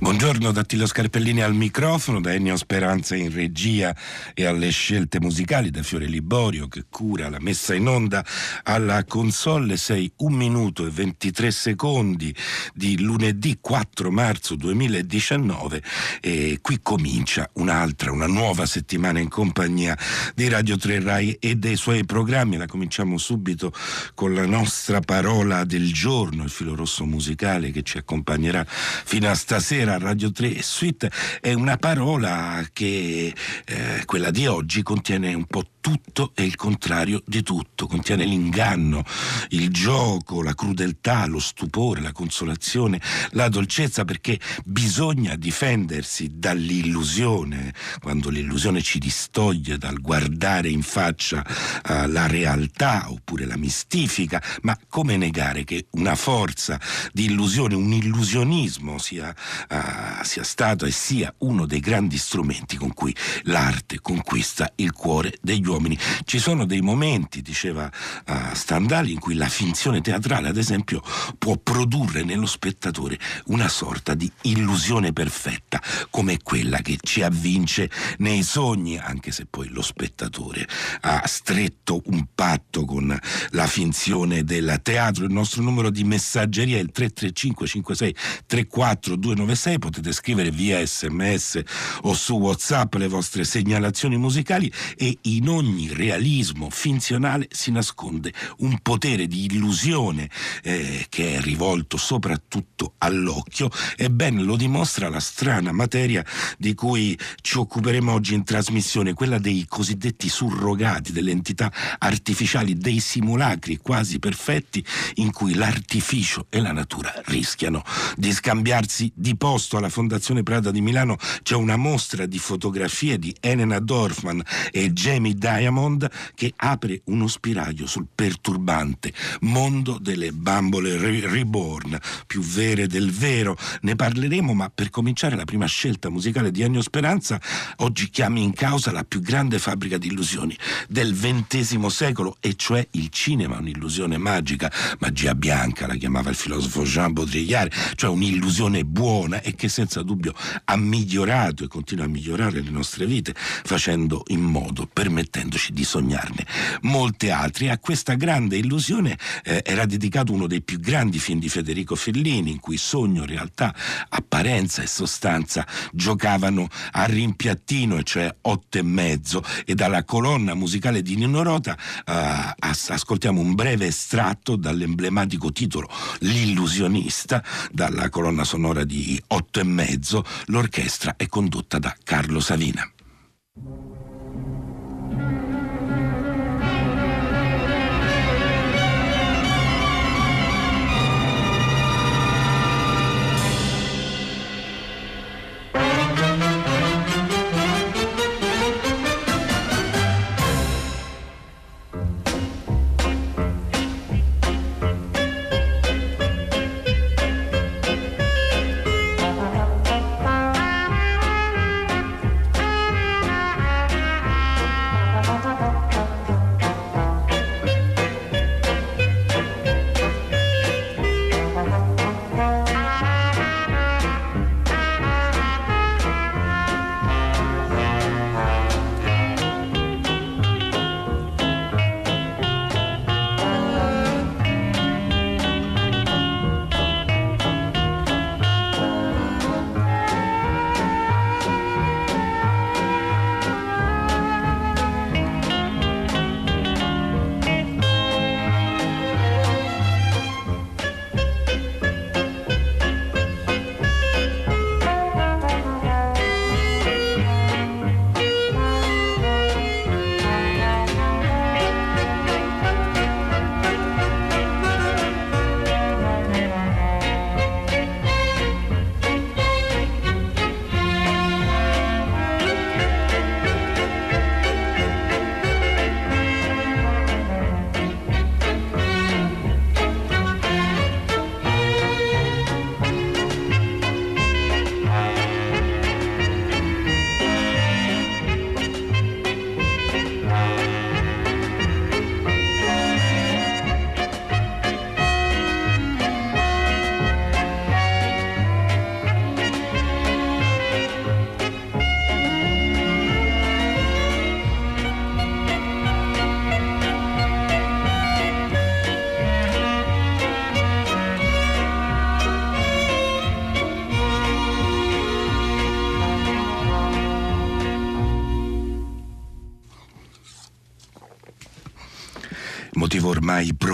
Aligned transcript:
Buongiorno 0.00 0.50
da 0.50 0.64
Tilo 0.64 0.86
Scarpellini 0.86 1.42
al 1.42 1.54
microfono, 1.54 2.22
da 2.22 2.32
Ennio 2.32 2.56
Speranza 2.56 3.14
in 3.16 3.30
regia 3.30 3.94
e 4.32 4.46
alle 4.46 4.70
scelte 4.70 5.20
musicali, 5.20 5.68
da 5.68 5.82
Fiore 5.82 6.06
Liborio 6.06 6.68
che 6.68 6.86
cura 6.88 7.28
la 7.28 7.38
messa 7.38 7.74
in 7.74 7.86
onda 7.86 8.24
alla 8.62 9.04
console. 9.04 9.76
Sei 9.76 10.10
un 10.16 10.32
minuto 10.32 10.86
e 10.86 10.90
23 10.90 11.50
secondi 11.50 12.34
di 12.72 12.98
lunedì 12.98 13.58
4 13.60 14.10
marzo 14.10 14.54
2019 14.54 15.82
e 16.22 16.60
qui 16.62 16.80
comincia 16.80 17.50
un'altra, 17.56 18.10
una 18.10 18.26
nuova 18.26 18.64
settimana 18.64 19.18
in 19.18 19.28
compagnia 19.28 19.94
di 20.34 20.48
Radio 20.48 20.78
3 20.78 21.00
Rai 21.00 21.36
e 21.38 21.56
dei 21.56 21.76
suoi 21.76 22.06
programmi. 22.06 22.56
La 22.56 22.66
cominciamo 22.66 23.18
subito 23.18 23.70
con 24.14 24.32
la 24.32 24.46
nostra 24.46 25.00
parola 25.00 25.64
del 25.64 25.92
giorno, 25.92 26.44
il 26.44 26.50
filo 26.50 26.74
rosso 26.74 27.04
musicale 27.04 27.70
che 27.70 27.82
ci 27.82 27.98
accompagnerà 27.98 28.64
fino 28.66 29.28
a 29.28 29.34
stasera 29.34 29.88
a 29.94 29.98
Radio 29.98 30.30
3 30.30 30.62
Suite 30.62 31.10
è 31.40 31.52
una 31.52 31.76
parola 31.76 32.64
che, 32.72 33.34
eh, 33.64 34.02
quella 34.04 34.30
di 34.30 34.46
oggi, 34.46 34.82
contiene 34.82 35.34
un 35.34 35.46
po' 35.46 35.64
tutto 35.80 36.32
e 36.34 36.44
il 36.44 36.56
contrario 36.56 37.22
di 37.26 37.42
tutto, 37.42 37.86
contiene 37.86 38.24
l'inganno, 38.24 39.02
il 39.50 39.70
gioco, 39.70 40.42
la 40.42 40.54
crudeltà, 40.54 41.26
lo 41.26 41.40
stupore, 41.40 42.00
la 42.00 42.12
consolazione, 42.12 43.00
la 43.30 43.48
dolcezza, 43.48 44.04
perché 44.04 44.38
bisogna 44.64 45.34
difendersi 45.36 46.32
dall'illusione, 46.34 47.72
quando 48.00 48.28
l'illusione 48.28 48.82
ci 48.82 48.98
distoglie 48.98 49.78
dal 49.78 50.00
guardare 50.00 50.68
in 50.68 50.82
faccia 50.82 51.44
uh, 51.44 52.06
la 52.06 52.26
realtà 52.26 53.10
oppure 53.10 53.46
la 53.46 53.56
mistifica, 53.56 54.42
ma 54.62 54.78
come 54.88 55.16
negare 55.16 55.64
che 55.64 55.86
una 55.92 56.14
forza 56.14 56.78
di 57.12 57.24
illusione, 57.24 57.74
un 57.74 57.92
illusionismo 57.92 58.98
sia, 58.98 59.34
uh, 59.70 59.74
sia 60.22 60.44
stato 60.44 60.84
e 60.84 60.90
sia 60.90 61.32
uno 61.38 61.66
dei 61.66 61.80
grandi 61.80 62.18
strumenti 62.18 62.76
con 62.76 62.92
cui 62.94 63.14
l'arte 63.44 64.00
conquista 64.00 64.72
il 64.76 64.92
cuore 64.92 65.34
degli 65.40 65.66
uomini. 65.66 65.98
Ci 66.24 66.38
sono 66.38 66.64
dei 66.64 66.80
momenti, 66.80 67.42
diceva 67.42 67.90
uh, 68.26 68.32
Stendhal, 68.52 69.08
in 69.08 69.18
cui 69.18 69.34
la 69.34 69.48
finzione 69.48 70.00
teatrale, 70.00 70.48
ad 70.48 70.56
esempio, 70.56 71.02
può 71.38 71.56
produrre 71.56 72.22
nello 72.22 72.46
spettatore 72.46 73.18
una 73.46 73.68
sorta 73.68 74.14
di 74.14 74.30
illusione 74.42 75.12
perfetta, 75.12 75.82
come 76.10 76.38
quella 76.42 76.78
che 76.78 76.98
ci 77.00 77.22
avvince 77.22 77.90
nei 78.18 78.42
sogni, 78.42 78.98
anche 78.98 79.30
se 79.32 79.46
poi 79.48 79.68
lo 79.68 79.82
spettatore 79.82 80.66
ha 81.02 81.26
stretto 81.26 82.02
un 82.06 82.26
patto 82.34 82.84
con 82.84 83.18
la 83.50 83.66
finzione 83.66 84.44
del 84.44 84.80
teatro. 84.82 85.24
Il 85.24 85.32
nostro 85.32 85.62
numero 85.62 85.90
di 85.90 86.04
messaggeria 86.04 86.76
è 86.76 86.80
il 86.80 86.90
335 86.90 87.66
56 87.66 88.16
34 88.46 89.16
296, 89.16 89.69
potete 89.78 90.12
scrivere 90.12 90.50
via 90.50 90.84
sms 90.84 91.60
o 92.02 92.14
su 92.14 92.34
whatsapp 92.34 92.94
le 92.94 93.08
vostre 93.08 93.44
segnalazioni 93.44 94.16
musicali 94.16 94.72
e 94.96 95.18
in 95.22 95.48
ogni 95.48 95.92
realismo 95.92 96.68
finzionale 96.70 97.48
si 97.50 97.70
nasconde 97.70 98.32
un 98.58 98.78
potere 98.80 99.26
di 99.26 99.44
illusione 99.44 100.28
eh, 100.62 101.06
che 101.08 101.36
è 101.36 101.40
rivolto 101.40 101.96
soprattutto 101.96 102.94
all'occhio 102.98 103.70
e 103.96 104.10
ben 104.10 104.44
lo 104.44 104.56
dimostra 104.56 105.08
la 105.08 105.20
strana 105.20 105.72
materia 105.72 106.24
di 106.58 106.74
cui 106.74 107.18
ci 107.40 107.58
occuperemo 107.58 108.12
oggi 108.12 108.34
in 108.34 108.44
trasmissione, 108.44 109.14
quella 109.14 109.38
dei 109.38 109.66
cosiddetti 109.68 110.28
surrogati, 110.28 111.12
delle 111.12 111.30
entità 111.30 111.72
artificiali, 111.98 112.76
dei 112.76 113.00
simulacri 113.00 113.78
quasi 113.78 114.18
perfetti 114.18 114.84
in 115.14 115.32
cui 115.32 115.54
l'artificio 115.54 116.46
e 116.48 116.60
la 116.60 116.72
natura 116.72 117.12
rischiano 117.26 117.82
di 118.16 118.32
scambiarsi 118.32 119.10
di 119.14 119.36
posto 119.50 119.78
alla 119.78 119.88
Fondazione 119.88 120.44
Prada 120.44 120.70
di 120.70 120.80
Milano 120.80 121.16
c'è 121.42 121.56
una 121.56 121.74
mostra 121.74 122.24
di 122.24 122.38
fotografie 122.38 123.18
di 123.18 123.34
Elena 123.40 123.80
Dorfman 123.80 124.40
e 124.70 124.92
Jamie 124.92 125.34
Diamond 125.34 126.08
che 126.36 126.52
apre 126.54 127.00
uno 127.06 127.26
spiraglio 127.26 127.88
sul 127.88 128.06
perturbante 128.14 129.12
mondo 129.40 129.98
delle 130.00 130.30
bambole 130.30 130.96
reborn, 130.96 131.98
più 132.28 132.42
vere 132.42 132.86
del 132.86 133.10
vero. 133.10 133.56
Ne 133.80 133.96
parleremo, 133.96 134.54
ma 134.54 134.70
per 134.72 134.88
cominciare 134.88 135.34
la 135.34 135.44
prima 135.44 135.66
scelta 135.66 136.10
musicale 136.10 136.52
di 136.52 136.62
Ennio 136.62 136.80
Speranza 136.80 137.40
oggi 137.78 138.08
chiami 138.08 138.44
in 138.44 138.52
causa 138.52 138.92
la 138.92 139.02
più 139.02 139.20
grande 139.20 139.58
fabbrica 139.58 139.98
di 139.98 140.06
illusioni 140.06 140.56
del 140.88 141.12
XX 141.12 141.84
secolo, 141.86 142.36
e 142.38 142.54
cioè 142.54 142.86
il 142.92 143.08
cinema, 143.08 143.58
un'illusione 143.58 144.16
magica, 144.16 144.70
magia 145.00 145.34
bianca, 145.34 145.88
la 145.88 145.96
chiamava 145.96 146.30
il 146.30 146.36
filosofo 146.36 146.84
Jean 146.84 147.12
Baudrillard, 147.12 147.72
cioè 147.96 148.10
un'illusione 148.10 148.84
buona 148.84 149.38
e 149.40 149.54
che 149.54 149.68
senza 149.68 150.02
dubbio 150.02 150.34
ha 150.64 150.76
migliorato 150.76 151.64
e 151.64 151.68
continua 151.68 152.04
a 152.04 152.08
migliorare 152.08 152.60
le 152.60 152.70
nostre 152.70 153.06
vite, 153.06 153.34
facendo 153.36 154.22
in 154.28 154.40
modo, 154.40 154.88
permettendoci 154.90 155.72
di 155.72 155.84
sognarne 155.84 156.46
molte 156.82 157.30
altre. 157.30 157.70
A 157.70 157.78
questa 157.78 158.14
grande 158.14 158.56
illusione 158.56 159.16
eh, 159.42 159.62
era 159.64 159.86
dedicato 159.86 160.32
uno 160.32 160.46
dei 160.46 160.62
più 160.62 160.78
grandi 160.78 161.18
film 161.18 161.38
di 161.38 161.48
Federico 161.48 161.94
Fellini, 161.94 162.50
in 162.50 162.60
cui 162.60 162.76
sogno, 162.76 163.24
realtà, 163.24 163.74
apparenza 164.08 164.82
e 164.82 164.86
sostanza 164.86 165.66
giocavano 165.92 166.68
a 166.92 167.04
rimpiattino, 167.04 168.02
cioè 168.02 168.34
otto 168.42 168.78
e 168.78 168.82
mezzo, 168.82 169.42
e 169.64 169.74
dalla 169.74 170.04
colonna 170.04 170.54
musicale 170.54 171.02
di 171.02 171.16
Nino 171.16 171.42
Rota 171.42 171.76
eh, 172.06 172.54
ascoltiamo 172.88 173.40
un 173.40 173.54
breve 173.54 173.86
estratto 173.86 174.56
dall'emblematico 174.56 175.52
titolo 175.52 175.88
L'illusionista, 176.20 177.42
dalla 177.70 178.08
colonna 178.08 178.44
sonora 178.44 178.84
di 178.84 179.20
otto 179.32 179.60
e 179.60 179.64
mezzo, 179.64 180.24
l'orchestra 180.46 181.14
è 181.16 181.26
condotta 181.26 181.78
da 181.78 181.94
Carlo 182.02 182.40
Savina. 182.40 182.88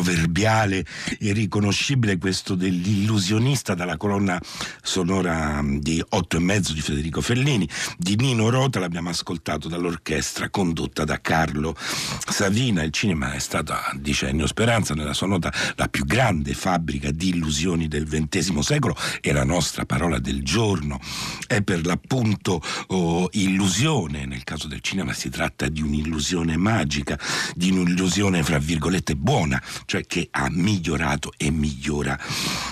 Proverbiale 0.06 0.84
e 1.18 1.32
riconoscibile 1.32 2.16
questo 2.16 2.54
dell'illusionista 2.54 3.74
dalla 3.74 3.96
colonna 3.96 4.40
sonora 4.80 5.60
di 5.64 6.02
Otto 6.10 6.36
e 6.36 6.40
mezzo 6.40 6.72
di 6.72 6.80
Federico 6.80 7.20
Fellini, 7.20 7.68
di 7.98 8.14
Nino 8.14 8.48
Rota 8.48 8.78
l'abbiamo 8.78 9.08
ascoltato 9.08 9.66
dall'orchestra 9.66 10.48
condotta 10.48 11.04
da 11.04 11.20
Carlo 11.20 11.74
Savina. 11.76 12.84
Il 12.84 12.92
cinema 12.92 13.32
è 13.32 13.40
stata, 13.40 13.90
dice 13.96 14.28
Ennio 14.28 14.46
Speranza, 14.46 14.94
nella 14.94 15.12
sua 15.12 15.26
nota 15.26 15.52
la 15.74 15.88
più 15.88 16.04
grande 16.04 16.54
fabbrica 16.54 17.10
di 17.10 17.30
illusioni 17.30 17.88
del 17.88 18.06
XX 18.06 18.58
secolo 18.60 18.96
e 19.20 19.32
la 19.32 19.44
nostra 19.44 19.86
parola 19.86 20.20
del 20.20 20.44
giorno 20.44 21.00
è 21.48 21.62
per 21.62 21.84
l'appunto 21.84 22.62
oh, 22.88 23.28
illusione. 23.32 24.24
Nel 24.24 24.44
caso 24.44 24.68
del 24.68 24.80
cinema 24.82 25.12
si 25.12 25.30
tratta 25.30 25.66
di 25.66 25.82
un'illusione 25.82 26.56
magica, 26.56 27.18
di 27.56 27.72
un'illusione 27.72 28.44
fra 28.44 28.58
virgolette 28.58 29.16
buona, 29.16 29.60
cioè 29.86 29.95
che 30.02 30.28
ha 30.30 30.48
migliorato 30.50 31.32
e 31.36 31.50
migliora 31.50 32.18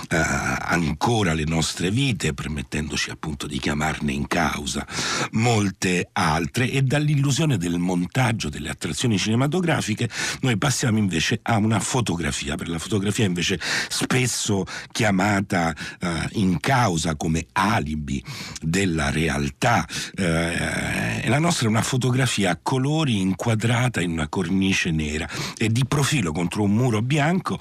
eh, 0.09 0.17
ancora 0.17 1.33
le 1.33 1.45
nostre 1.45 1.91
vite, 1.91 2.35
permettendoci 2.35 3.11
appunto 3.11 3.47
di 3.47 3.59
chiamarne 3.59 4.13
in 4.13 4.27
causa 4.27 4.87
molte 5.33 6.09
altre. 6.13 6.71
E 6.71 6.83
dall'illusione 6.83 7.57
del 7.57 7.79
montaggio 7.79 8.49
delle 8.49 8.69
attrazioni 8.69 9.19
cinematografiche 9.19 10.09
noi 10.41 10.57
passiamo 10.59 10.99
invece 10.99 11.41
a 11.43 11.57
una 11.57 11.81
fotografia, 11.81 12.57
per 12.57 12.69
la 12.69 12.79
fotografia 12.79 13.25
invece 13.25 13.59
spesso 13.89 14.65
chiamata 14.93 15.75
eh, 16.01 16.29
in 16.33 16.59
causa 16.61 17.17
come 17.17 17.47
alibi 17.53 18.23
della 18.61 19.11
realtà. 19.11 19.87
Eh, 20.15 21.29
la 21.29 21.39
nostra 21.39 21.67
è 21.67 21.71
una 21.71 21.83
fotografia 21.83 22.51
a 22.51 22.59
colori 22.61 23.21
inquadrata 23.21 24.01
in 24.01 24.11
una 24.11 24.29
cornice 24.29 24.91
nera 24.91 25.29
e 25.57 25.69
di 25.69 25.85
profilo 25.87 26.33
contro 26.33 26.63
un 26.63 26.73
muro 26.73 27.03
bianco 27.07 27.59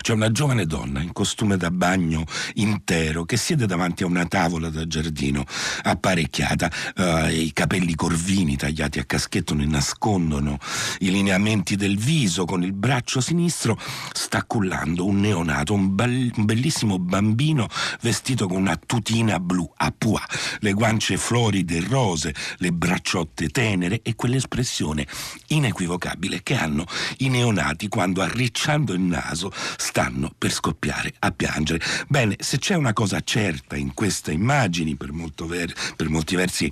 c'è 0.00 0.12
una 0.12 0.30
giovane 0.30 0.66
donna 0.66 1.00
in 1.00 1.12
costume 1.12 1.56
da 1.56 1.70
bagno 1.70 2.24
intero 2.54 3.24
che 3.24 3.36
siede 3.36 3.66
davanti 3.66 4.02
a 4.02 4.06
una 4.06 4.26
tavola 4.26 4.68
da 4.70 4.86
giardino 4.86 5.44
apparecchiata. 5.82 6.70
Uh, 6.96 7.26
I 7.28 7.52
capelli 7.52 7.94
corvini 7.94 8.56
tagliati 8.56 8.98
a 8.98 9.04
caschetto 9.04 9.54
ne 9.54 9.66
nascondono 9.66 10.58
i 11.00 11.10
lineamenti 11.10 11.76
del 11.76 11.96
viso. 11.96 12.44
Con 12.44 12.62
il 12.62 12.72
braccio 12.72 13.20
sinistro 13.20 13.78
sta 14.12 14.44
cullando 14.44 15.04
un 15.06 15.20
neonato, 15.20 15.74
un, 15.74 15.94
bel, 15.94 16.32
un 16.36 16.44
bellissimo 16.44 16.98
bambino 16.98 17.68
vestito 18.00 18.46
con 18.46 18.56
una 18.58 18.76
tutina 18.76 19.38
blu 19.40 19.70
a 19.76 19.92
pois, 19.96 20.22
le 20.60 20.72
guance 20.72 21.16
floride 21.16 21.76
e 21.76 21.86
rose, 21.88 22.34
le 22.58 22.72
bracciotte 22.72 23.48
tenere 23.48 24.00
e 24.02 24.14
quell'espressione 24.14 25.06
inequivocabile 25.48 26.42
che 26.42 26.54
hanno 26.54 26.86
i 27.18 27.28
neonati 27.28 27.88
quando 27.88 28.22
arricciando 28.22 28.92
il 28.92 29.00
naso 29.00 29.52
stanno 29.88 30.30
per 30.36 30.52
scoppiare 30.52 31.14
a 31.20 31.30
piangere. 31.30 31.80
Bene, 32.08 32.36
se 32.40 32.58
c'è 32.58 32.74
una 32.74 32.92
cosa 32.92 33.20
certa 33.20 33.74
in 33.74 33.94
queste 33.94 34.32
immagini, 34.32 34.96
per, 34.96 35.10
ver- 35.46 35.94
per 35.96 36.10
molti 36.10 36.36
versi 36.36 36.70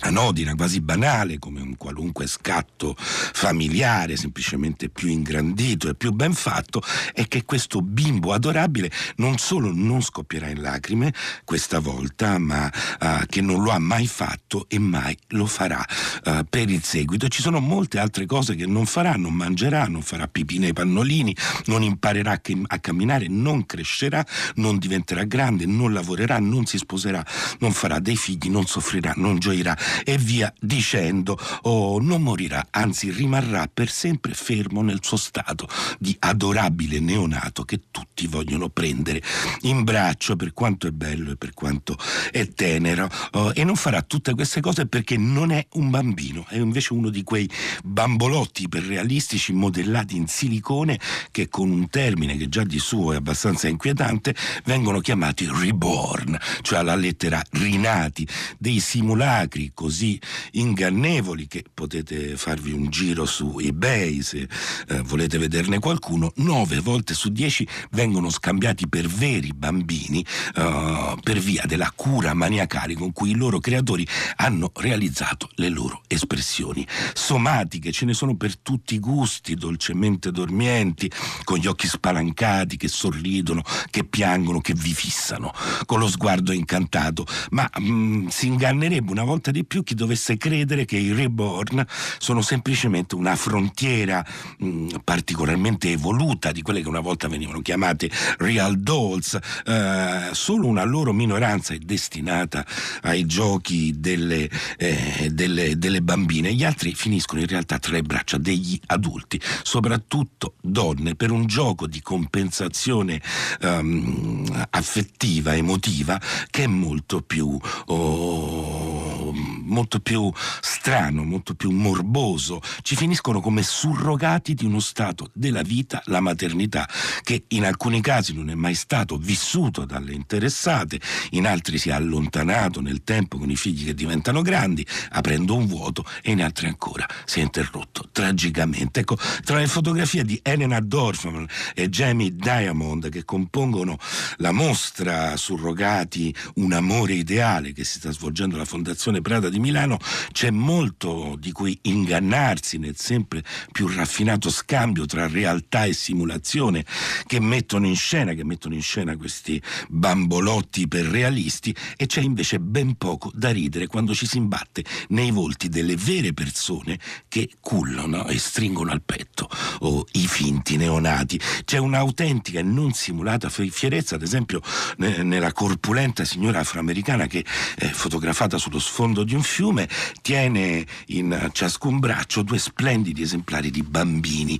anodina, 0.00 0.54
quasi 0.54 0.80
banale, 0.80 1.38
come 1.38 1.60
un 1.60 1.76
qualunque 1.76 2.26
scatto 2.26 2.94
familiare, 2.98 4.16
semplicemente 4.16 4.88
più 4.88 5.08
ingrandito 5.08 5.88
e 5.88 5.94
più 5.94 6.12
ben 6.12 6.34
fatto, 6.34 6.82
è 7.12 7.26
che 7.26 7.44
questo 7.44 7.80
bimbo 7.80 8.32
adorabile 8.32 8.90
non 9.16 9.38
solo 9.38 9.70
non 9.72 10.02
scoppierà 10.02 10.48
in 10.48 10.60
lacrime 10.60 11.12
questa 11.44 11.80
volta, 11.80 12.38
ma 12.38 12.70
uh, 13.00 13.26
che 13.26 13.40
non 13.40 13.62
lo 13.62 13.70
ha 13.70 13.78
mai 13.78 14.06
fatto 14.06 14.66
e 14.68 14.78
mai 14.78 15.16
lo 15.28 15.46
farà 15.46 15.84
uh, 16.24 16.44
per 16.48 16.70
il 16.70 16.82
seguito. 16.82 17.28
Ci 17.28 17.42
sono 17.42 17.60
molte 17.60 17.98
altre 17.98 18.26
cose 18.26 18.54
che 18.54 18.66
non 18.66 18.86
farà, 18.86 19.14
non 19.14 19.34
mangerà, 19.34 19.86
non 19.86 20.02
farà 20.02 20.28
pipì 20.28 20.58
nei 20.58 20.72
pannolini, 20.72 21.34
non 21.66 21.82
imparerà 21.82 22.40
a 22.66 22.78
camminare, 22.78 23.26
non 23.28 23.66
crescerà, 23.66 24.24
non 24.56 24.78
diventerà 24.78 25.24
grande, 25.24 25.66
non 25.66 25.92
lavorerà, 25.92 26.38
non 26.38 26.66
si 26.66 26.78
sposerà, 26.78 27.24
non 27.58 27.72
farà 27.72 27.98
dei 27.98 28.16
figli, 28.16 28.48
non 28.48 28.66
soffrirà, 28.66 29.12
non 29.16 29.38
gioirà 29.38 29.76
e 30.04 30.18
via 30.18 30.52
dicendo. 30.60 31.38
Oh, 31.62 32.00
non 32.00 32.22
morirà, 32.22 32.68
anzi 32.70 33.10
rimarrà 33.10 33.68
per 33.72 33.90
sempre 33.90 34.34
fermo 34.34 34.82
nel 34.82 35.00
suo 35.02 35.16
stato 35.16 35.68
di 35.98 36.14
adorabile 36.18 37.00
neonato 37.00 37.64
che 37.64 37.80
tutti 37.90 38.26
vogliono 38.26 38.68
prendere 38.68 39.22
in 39.62 39.84
braccio 39.84 40.36
per 40.36 40.52
quanto 40.52 40.86
è 40.86 40.90
bello 40.90 41.32
e 41.32 41.36
per 41.36 41.54
quanto 41.54 41.96
è 42.30 42.48
tenero. 42.48 43.08
Oh, 43.32 43.52
e 43.54 43.64
non 43.64 43.76
farà 43.76 44.02
tutte 44.02 44.34
queste 44.34 44.60
cose 44.60 44.86
perché 44.86 45.16
non 45.16 45.50
è 45.50 45.66
un 45.72 45.90
bambino, 45.90 46.46
è 46.48 46.56
invece 46.56 46.92
uno 46.92 47.08
di 47.08 47.22
quei 47.22 47.48
bambolotti 47.84 48.64
iperrealistici 48.64 49.52
modellati 49.52 50.16
in 50.16 50.26
silicone 50.26 50.98
che 51.30 51.48
con 51.48 51.70
un 51.70 51.88
termine 51.88 52.36
che 52.36 52.48
già 52.48 52.64
di 52.64 52.78
suo 52.78 53.12
è 53.12 53.16
abbastanza 53.16 53.68
inquietante 53.68 54.34
vengono 54.64 55.00
chiamati 55.00 55.48
reborn, 55.50 56.38
cioè 56.62 56.78
alla 56.78 56.94
lettera 56.94 57.42
rinati, 57.52 58.26
dei 58.58 58.80
simulacri 58.80 59.72
così 59.78 60.20
ingannevoli 60.54 61.46
che 61.46 61.62
potete 61.72 62.36
farvi 62.36 62.72
un 62.72 62.90
giro 62.90 63.24
su 63.24 63.60
eBay 63.60 64.22
se 64.22 64.48
eh, 64.88 65.02
volete 65.02 65.38
vederne 65.38 65.78
qualcuno, 65.78 66.32
nove 66.38 66.80
volte 66.80 67.14
su 67.14 67.28
dieci 67.28 67.64
vengono 67.92 68.28
scambiati 68.28 68.88
per 68.88 69.06
veri 69.06 69.52
bambini 69.54 70.26
eh, 70.56 71.14
per 71.22 71.38
via 71.38 71.62
della 71.64 71.92
cura 71.94 72.34
maniacale 72.34 72.94
con 72.94 73.12
cui 73.12 73.30
i 73.30 73.36
loro 73.36 73.60
creatori 73.60 74.04
hanno 74.38 74.72
realizzato 74.74 75.48
le 75.54 75.68
loro 75.68 76.02
espressioni. 76.08 76.84
Somatiche, 77.12 77.92
ce 77.92 78.04
ne 78.04 78.14
sono 78.14 78.36
per 78.36 78.58
tutti 78.58 78.96
i 78.96 78.98
gusti, 78.98 79.54
dolcemente 79.54 80.32
dormienti, 80.32 81.08
con 81.44 81.58
gli 81.58 81.68
occhi 81.68 81.86
spalancati 81.86 82.76
che 82.76 82.88
sorridono, 82.88 83.62
che 83.90 84.02
piangono, 84.02 84.60
che 84.60 84.74
vi 84.74 84.92
fissano, 84.92 85.54
con 85.86 86.00
lo 86.00 86.08
sguardo 86.08 86.50
incantato, 86.50 87.24
ma 87.50 87.70
mh, 87.78 87.92
mm, 87.92 88.26
si 88.26 88.48
ingannerebbe 88.48 89.12
una 89.12 89.22
volta 89.22 89.52
di 89.52 89.66
più 89.68 89.84
chi 89.84 89.94
dovesse 89.94 90.36
credere 90.36 90.84
che 90.84 90.96
i 90.96 91.12
reborn 91.12 91.86
sono 92.18 92.40
semplicemente 92.40 93.14
una 93.14 93.36
frontiera 93.36 94.26
mh, 94.58 94.66
mm, 94.66 94.88
particolarmente 95.04 95.90
evoluta 95.90 96.50
di 96.50 96.62
quelle 96.62 96.82
che 96.82 96.88
una 96.88 96.98
volta 96.98 97.28
venivano 97.28 97.60
chiamate 97.60 98.10
real 98.38 98.78
dolls. 98.78 99.38
Eh, 99.64 100.30
solo 100.32 100.66
una 100.66 100.84
loro 100.84 101.12
minoranza 101.12 101.74
è 101.74 101.78
destinata 101.78 102.64
ai 103.02 103.26
giochi 103.26 103.94
delle, 103.98 104.48
eh, 104.78 105.28
delle, 105.30 105.78
delle 105.78 106.02
bambine, 106.02 106.54
gli 106.54 106.64
altri 106.64 106.94
finiscono 106.94 107.40
in 107.40 107.46
realtà 107.46 107.78
tra 107.78 107.92
le 107.92 108.02
braccia 108.02 108.38
degli 108.38 108.80
adulti, 108.86 109.40
soprattutto 109.62 110.54
donne, 110.60 111.14
per 111.14 111.30
un 111.30 111.46
gioco 111.46 111.86
di 111.86 112.00
compensazione 112.00 113.20
um, 113.60 114.66
affettiva, 114.70 115.54
emotiva, 115.54 116.18
che 116.50 116.64
è 116.64 116.66
molto 116.66 117.20
più 117.20 117.58
oh, 117.86 119.34
molto 119.68 120.00
più 120.00 120.30
strano, 120.60 121.24
molto 121.24 121.54
più 121.54 121.70
morboso, 121.70 122.60
ci 122.82 122.96
finiscono 122.96 123.40
come 123.40 123.62
surrogati 123.62 124.54
di 124.54 124.64
uno 124.64 124.80
stato 124.80 125.30
della 125.32 125.62
vita, 125.62 126.02
la 126.06 126.20
maternità, 126.20 126.88
che 127.22 127.44
in 127.48 127.64
alcuni 127.64 128.00
casi 128.00 128.34
non 128.34 128.50
è 128.50 128.54
mai 128.54 128.74
stato 128.74 129.16
vissuto 129.16 129.84
dalle 129.84 130.12
interessate, 130.12 131.00
in 131.30 131.46
altri 131.46 131.78
si 131.78 131.90
è 131.90 131.92
allontanato 131.92 132.80
nel 132.80 133.02
tempo 133.04 133.38
con 133.38 133.50
i 133.50 133.56
figli 133.56 133.84
che 133.84 133.94
diventano 133.94 134.42
grandi, 134.42 134.86
aprendo 135.10 135.54
un 135.54 135.66
vuoto, 135.66 136.04
e 136.22 136.32
in 136.32 136.42
altri 136.42 136.66
ancora 136.66 137.06
si 137.24 137.40
è 137.40 137.42
interrotto 137.42 138.08
tragicamente. 138.12 139.00
Ecco, 139.00 139.16
tra 139.44 139.58
le 139.58 139.66
fotografie 139.66 140.24
di 140.24 140.40
Elena 140.42 140.80
Dorfman 140.80 141.46
e 141.74 141.88
Jamie 141.88 142.34
Diamond 142.34 143.08
che 143.10 143.24
compongono 143.24 143.98
la 144.36 144.52
mostra 144.52 145.36
surrogati 145.36 146.34
Un 146.54 146.72
amore 146.72 147.14
ideale 147.14 147.72
che 147.72 147.84
si 147.84 147.98
sta 147.98 148.10
svolgendo 148.10 148.56
alla 148.56 148.64
Fondazione 148.64 149.20
Prada 149.20 149.48
di 149.48 149.57
di 149.58 149.60
Milano 149.60 149.98
c'è 150.32 150.50
molto 150.50 151.36
di 151.38 151.52
cui 151.52 151.76
ingannarsi 151.82 152.78
nel 152.78 152.96
sempre 152.96 153.42
più 153.72 153.88
raffinato 153.88 154.50
scambio 154.50 155.04
tra 155.04 155.26
realtà 155.26 155.84
e 155.84 155.92
simulazione 155.92 156.84
che 157.26 157.40
mettono 157.40 157.86
in 157.86 157.96
scena, 157.96 158.32
che 158.32 158.44
mettono 158.44 158.74
in 158.74 158.82
scena 158.82 159.16
questi 159.16 159.60
bambolotti 159.88 160.88
per 160.88 161.04
realisti 161.06 161.74
e 161.96 162.06
c'è 162.06 162.20
invece 162.20 162.60
ben 162.60 162.96
poco 162.96 163.30
da 163.34 163.50
ridere 163.50 163.86
quando 163.86 164.14
ci 164.14 164.26
si 164.26 164.38
imbatte 164.38 164.84
nei 165.08 165.30
volti 165.30 165.68
delle 165.68 165.96
vere 165.96 166.32
persone 166.32 166.98
che 167.28 167.50
cullano 167.60 168.26
e 168.28 168.38
stringono 168.38 168.92
al 168.92 169.02
petto 169.02 169.48
o 169.80 170.06
i 170.12 170.26
finti 170.26 170.76
neonati. 170.76 171.38
C'è 171.64 171.78
un'autentica 171.78 172.60
e 172.60 172.62
non 172.62 172.92
simulata 172.92 173.48
fierezza, 173.48 174.14
ad 174.14 174.22
esempio 174.22 174.62
nella 174.98 175.52
corpulenta 175.52 176.24
signora 176.24 176.60
afroamericana 176.60 177.26
che 177.26 177.44
è 177.76 177.86
fotografata 177.86 178.58
sullo 178.58 178.78
sfondo 178.78 179.24
di 179.24 179.34
un 179.34 179.42
fiume, 179.48 179.88
tiene 180.22 180.86
in 181.06 181.50
ciascun 181.52 181.98
braccio 181.98 182.42
due 182.42 182.58
splendidi 182.58 183.22
esemplari 183.22 183.70
di 183.70 183.82
bambini, 183.82 184.58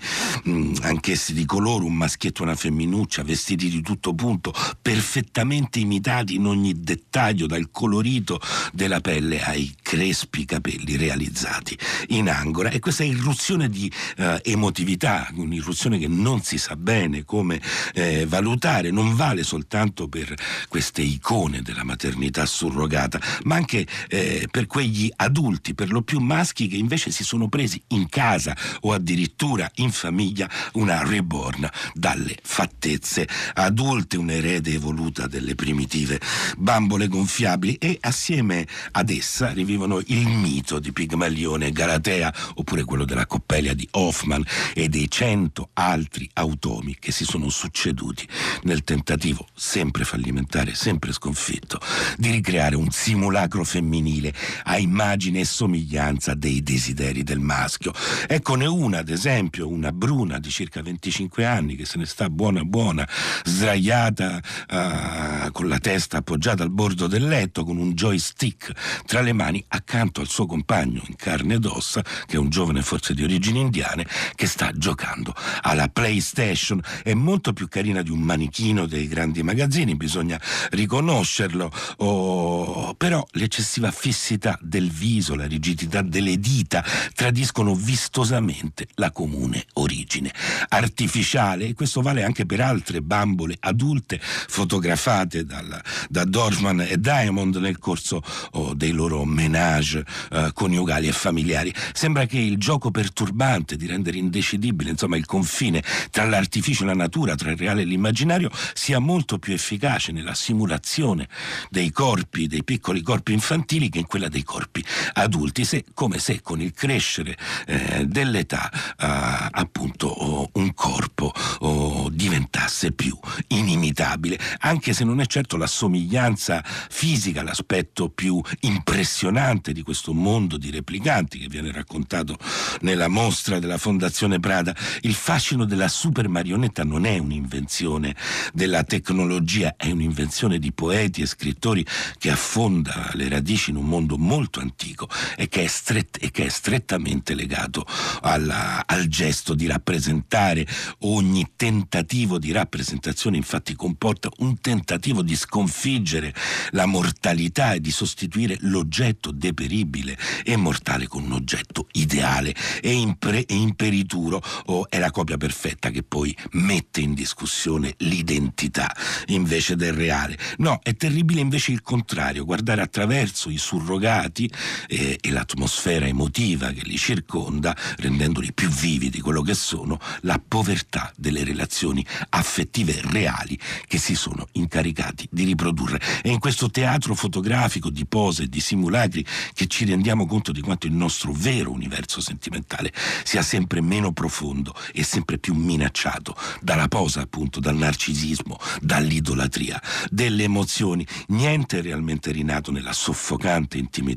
mm, 0.48 0.76
anch'essi 0.82 1.32
di 1.32 1.44
colore, 1.44 1.84
un 1.84 1.94
maschietto 1.94 2.42
e 2.42 2.46
una 2.46 2.56
femminuccia, 2.56 3.22
vestiti 3.22 3.68
di 3.68 3.82
tutto 3.82 4.14
punto, 4.14 4.52
perfettamente 4.80 5.78
imitati 5.78 6.34
in 6.34 6.46
ogni 6.46 6.80
dettaglio, 6.80 7.46
dal 7.46 7.70
colorito 7.70 8.40
della 8.72 9.00
pelle 9.00 9.42
ai 9.42 9.74
crespi 9.82 10.44
capelli 10.44 10.96
realizzati 10.96 11.78
in 12.08 12.28
angora. 12.30 12.70
E 12.70 12.80
questa 12.80 13.04
irruzione 13.04 13.68
di 13.68 13.92
eh, 14.16 14.40
emotività, 14.44 15.28
un'irruzione 15.34 15.98
che 15.98 16.08
non 16.08 16.42
si 16.42 16.58
sa 16.58 16.76
bene 16.76 17.24
come 17.24 17.60
eh, 17.94 18.26
valutare, 18.26 18.90
non 18.90 19.14
vale 19.14 19.42
soltanto 19.42 20.08
per 20.08 20.34
queste 20.68 21.02
icone 21.02 21.62
della 21.62 21.84
maternità 21.84 22.46
surrogata, 22.46 23.20
ma 23.44 23.56
anche 23.56 23.86
eh, 24.08 24.48
per 24.50 24.66
quegli 24.78 25.10
adulti, 25.16 25.74
per 25.74 25.90
lo 25.90 26.02
più 26.02 26.20
maschi, 26.20 26.68
che 26.68 26.76
invece 26.76 27.10
si 27.10 27.24
sono 27.24 27.48
presi 27.48 27.82
in 27.88 28.08
casa 28.08 28.56
o 28.82 28.92
addirittura 28.92 29.68
in 29.76 29.90
famiglia 29.90 30.48
una 30.74 31.02
reborn 31.02 31.68
dalle 31.94 32.36
fattezze. 32.40 33.26
Adulte, 33.54 34.16
un'erede 34.16 34.70
evoluta 34.70 35.26
delle 35.26 35.56
primitive 35.56 36.20
bambole 36.56 37.08
gonfiabili 37.08 37.74
e 37.74 37.98
assieme 38.00 38.68
ad 38.92 39.10
essa 39.10 39.50
rivivono 39.50 40.00
il 40.06 40.28
mito 40.28 40.78
di 40.78 40.92
Pigmalione 40.92 41.66
e 41.66 41.72
Galatea 41.72 42.32
oppure 42.54 42.84
quello 42.84 43.04
della 43.04 43.26
Coppelia 43.26 43.74
di 43.74 43.88
Hoffman 43.90 44.44
e 44.74 44.88
dei 44.88 45.10
cento 45.10 45.70
altri 45.72 46.30
automi 46.34 46.96
che 47.00 47.10
si 47.10 47.24
sono 47.24 47.48
succeduti 47.48 48.28
nel 48.62 48.84
tentativo 48.84 49.48
sempre 49.54 50.04
fallimentare, 50.04 50.76
sempre 50.76 51.10
sconfitto, 51.10 51.80
di 52.16 52.30
ricreare 52.30 52.76
un 52.76 52.92
simulacro 52.92 53.64
femminile 53.64 54.32
a 54.68 54.78
immagine 54.78 55.40
e 55.40 55.44
somiglianza 55.44 56.34
dei 56.34 56.62
desideri 56.62 57.22
del 57.22 57.40
maschio. 57.40 57.92
Eccone 58.26 58.66
una, 58.66 58.98
ad 58.98 59.08
esempio, 59.08 59.66
una 59.68 59.92
bruna 59.92 60.38
di 60.38 60.50
circa 60.50 60.82
25 60.82 61.44
anni 61.44 61.74
che 61.74 61.86
se 61.86 61.98
ne 61.98 62.04
sta 62.04 62.28
buona 62.28 62.62
buona, 62.64 63.08
sdraiata 63.44 64.40
uh, 64.70 65.52
con 65.52 65.68
la 65.68 65.78
testa 65.78 66.18
appoggiata 66.18 66.62
al 66.62 66.70
bordo 66.70 67.06
del 67.06 67.26
letto, 67.26 67.64
con 67.64 67.78
un 67.78 67.92
joystick 67.94 69.02
tra 69.06 69.22
le 69.22 69.32
mani 69.32 69.64
accanto 69.68 70.20
al 70.20 70.28
suo 70.28 70.46
compagno 70.46 71.02
in 71.06 71.16
carne 71.16 71.54
ed 71.54 71.64
ossa, 71.64 72.02
che 72.26 72.36
è 72.36 72.38
un 72.38 72.50
giovane 72.50 72.82
forse 72.82 73.14
di 73.14 73.22
origini 73.22 73.60
indiane, 73.60 74.06
che 74.34 74.46
sta 74.46 74.70
giocando 74.72 75.34
alla 75.62 75.88
PlayStation. 75.88 76.80
È 77.02 77.14
molto 77.14 77.52
più 77.52 77.68
carina 77.68 78.02
di 78.02 78.10
un 78.10 78.20
manichino 78.20 78.86
dei 78.86 79.08
grandi 79.08 79.42
magazzini, 79.42 79.96
bisogna 79.96 80.40
riconoscerlo. 80.70 81.72
Oh, 81.98 82.94
però 82.94 83.26
l'eccessiva 83.32 83.90
fissità 83.90 84.57
del 84.60 84.90
viso, 84.90 85.34
la 85.34 85.46
rigidità 85.46 86.02
delle 86.02 86.38
dita 86.38 86.84
tradiscono 87.14 87.74
vistosamente 87.74 88.86
la 88.94 89.10
comune 89.10 89.64
origine 89.74 90.32
artificiale 90.68 91.66
e 91.68 91.74
questo 91.74 92.02
vale 92.02 92.22
anche 92.22 92.46
per 92.46 92.60
altre 92.60 93.00
bambole 93.02 93.56
adulte 93.60 94.20
fotografate 94.20 95.44
dal, 95.44 95.80
da 96.08 96.24
Dorfman 96.24 96.80
e 96.80 96.98
Diamond 96.98 97.56
nel 97.56 97.78
corso 97.78 98.22
oh, 98.52 98.74
dei 98.74 98.92
loro 98.92 99.24
menage 99.24 100.04
eh, 100.30 100.50
coniugali 100.52 101.08
e 101.08 101.12
familiari. 101.12 101.74
Sembra 101.92 102.26
che 102.26 102.38
il 102.38 102.58
gioco 102.58 102.90
perturbante 102.90 103.76
di 103.76 103.86
rendere 103.86 104.18
indecidibile 104.18 104.90
insomma, 104.90 105.16
il 105.16 105.26
confine 105.26 105.82
tra 106.10 106.24
l'artificio 106.24 106.82
e 106.82 106.86
la 106.86 106.94
natura, 106.94 107.34
tra 107.34 107.50
il 107.50 107.56
reale 107.56 107.82
e 107.82 107.84
l'immaginario, 107.84 108.50
sia 108.74 108.98
molto 108.98 109.38
più 109.38 109.52
efficace 109.52 110.12
nella 110.12 110.34
simulazione 110.34 111.28
dei 111.70 111.90
corpi, 111.90 112.46
dei 112.46 112.64
piccoli 112.64 113.02
corpi 113.02 113.32
infantili 113.32 113.88
che 113.88 113.98
in 113.98 114.06
quella 114.06 114.28
dei 114.28 114.37
corpi 114.42 114.84
adulti, 115.14 115.64
se, 115.64 115.84
come 115.94 116.18
se 116.18 116.40
con 116.42 116.60
il 116.60 116.72
crescere 116.72 117.36
eh, 117.66 118.06
dell'età 118.06 118.70
eh, 118.70 119.48
appunto 119.50 120.08
oh, 120.08 120.50
un 120.54 120.74
corpo 120.74 121.32
oh, 121.60 122.08
diventasse 122.10 122.92
più 122.92 123.16
inimitabile, 123.48 124.38
anche 124.58 124.92
se 124.92 125.04
non 125.04 125.20
è 125.20 125.26
certo 125.26 125.56
la 125.56 125.66
somiglianza 125.66 126.62
fisica 126.64 127.42
l'aspetto 127.42 128.08
più 128.08 128.40
impressionante 128.60 129.72
di 129.72 129.82
questo 129.82 130.12
mondo 130.12 130.56
di 130.56 130.70
replicanti 130.70 131.38
che 131.38 131.48
viene 131.48 131.72
raccontato 131.72 132.36
nella 132.80 133.08
mostra 133.08 133.58
della 133.58 133.78
Fondazione 133.78 134.40
Prada, 134.40 134.74
il 135.02 135.14
fascino 135.14 135.64
della 135.64 135.88
super 135.88 136.28
marionetta 136.28 136.84
non 136.84 137.06
è 137.06 137.18
un'invenzione 137.18 138.14
della 138.52 138.84
tecnologia, 138.84 139.74
è 139.76 139.90
un'invenzione 139.90 140.58
di 140.58 140.72
poeti 140.72 141.22
e 141.22 141.26
scrittori 141.26 141.84
che 142.18 142.30
affonda 142.30 143.10
le 143.14 143.28
radici 143.28 143.70
in 143.70 143.76
un 143.76 143.86
mondo 143.86 144.16
molto 144.28 144.60
antico 144.60 145.08
e 145.36 145.48
che 145.48 145.64
è, 145.64 145.66
stret- 145.66 146.22
e 146.22 146.30
che 146.30 146.44
è 146.44 146.48
strettamente 146.50 147.34
legato 147.34 147.86
alla, 148.20 148.82
al 148.86 149.06
gesto 149.06 149.54
di 149.54 149.66
rappresentare 149.66 150.66
ogni 151.00 151.52
tentativo 151.56 152.38
di 152.38 152.52
rappresentazione 152.52 153.38
infatti 153.38 153.74
comporta 153.74 154.28
un 154.38 154.60
tentativo 154.60 155.22
di 155.22 155.34
sconfiggere 155.34 156.34
la 156.72 156.84
mortalità 156.84 157.72
e 157.72 157.80
di 157.80 157.90
sostituire 157.90 158.58
l'oggetto 158.60 159.30
deperibile 159.30 160.16
e 160.44 160.56
mortale 160.56 161.06
con 161.08 161.24
un 161.24 161.32
oggetto 161.32 161.86
ideale 161.92 162.54
e, 162.82 162.92
impre- 162.92 163.46
e 163.46 163.54
imperituro 163.54 164.42
oh, 164.66 164.90
è 164.90 164.98
la 164.98 165.10
copia 165.10 165.38
perfetta 165.38 165.88
che 165.88 166.02
poi 166.02 166.36
mette 166.52 167.00
in 167.00 167.14
discussione 167.14 167.94
l'identità 167.98 168.94
invece 169.28 169.74
del 169.74 169.94
reale. 169.94 170.36
No, 170.58 170.80
è 170.82 170.94
terribile 170.94 171.40
invece 171.40 171.72
il 171.72 171.80
contrario, 171.80 172.44
guardare 172.44 172.82
attraverso 172.82 173.48
i 173.48 173.56
surrogati 173.56 174.17
eh, 174.26 175.18
e 175.20 175.30
l'atmosfera 175.30 176.06
emotiva 176.06 176.70
che 176.72 176.82
li 176.82 176.96
circonda, 176.96 177.76
rendendoli 177.98 178.52
più 178.52 178.68
vivi 178.68 179.10
di 179.10 179.20
quello 179.20 179.42
che 179.42 179.54
sono, 179.54 179.98
la 180.22 180.40
povertà 180.46 181.12
delle 181.16 181.44
relazioni 181.44 182.04
affettive 182.30 183.00
reali 183.04 183.58
che 183.86 183.98
si 183.98 184.14
sono 184.14 184.48
incaricati 184.52 185.28
di 185.30 185.44
riprodurre. 185.44 186.00
È 186.22 186.28
in 186.28 186.38
questo 186.38 186.70
teatro 186.70 187.14
fotografico 187.14 187.90
di 187.90 188.06
pose 188.06 188.44
e 188.44 188.48
di 188.48 188.60
simulacri 188.60 189.24
che 189.54 189.66
ci 189.66 189.84
rendiamo 189.84 190.26
conto 190.26 190.52
di 190.52 190.60
quanto 190.60 190.86
il 190.86 190.92
nostro 190.92 191.32
vero 191.32 191.70
universo 191.70 192.20
sentimentale 192.20 192.92
sia 193.22 193.42
sempre 193.42 193.80
meno 193.80 194.12
profondo 194.12 194.74
e 194.92 195.02
sempre 195.02 195.38
più 195.38 195.54
minacciato 195.54 196.34
dalla 196.60 196.88
posa, 196.88 197.20
appunto, 197.20 197.60
dal 197.60 197.76
narcisismo, 197.76 198.58
dall'idolatria, 198.80 199.80
delle 200.10 200.44
emozioni. 200.44 201.06
Niente 201.28 201.78
è 201.78 201.82
realmente 201.82 202.32
rinato 202.32 202.70
nella 202.70 202.92
soffocante 202.92 203.78
intimità 203.78 204.07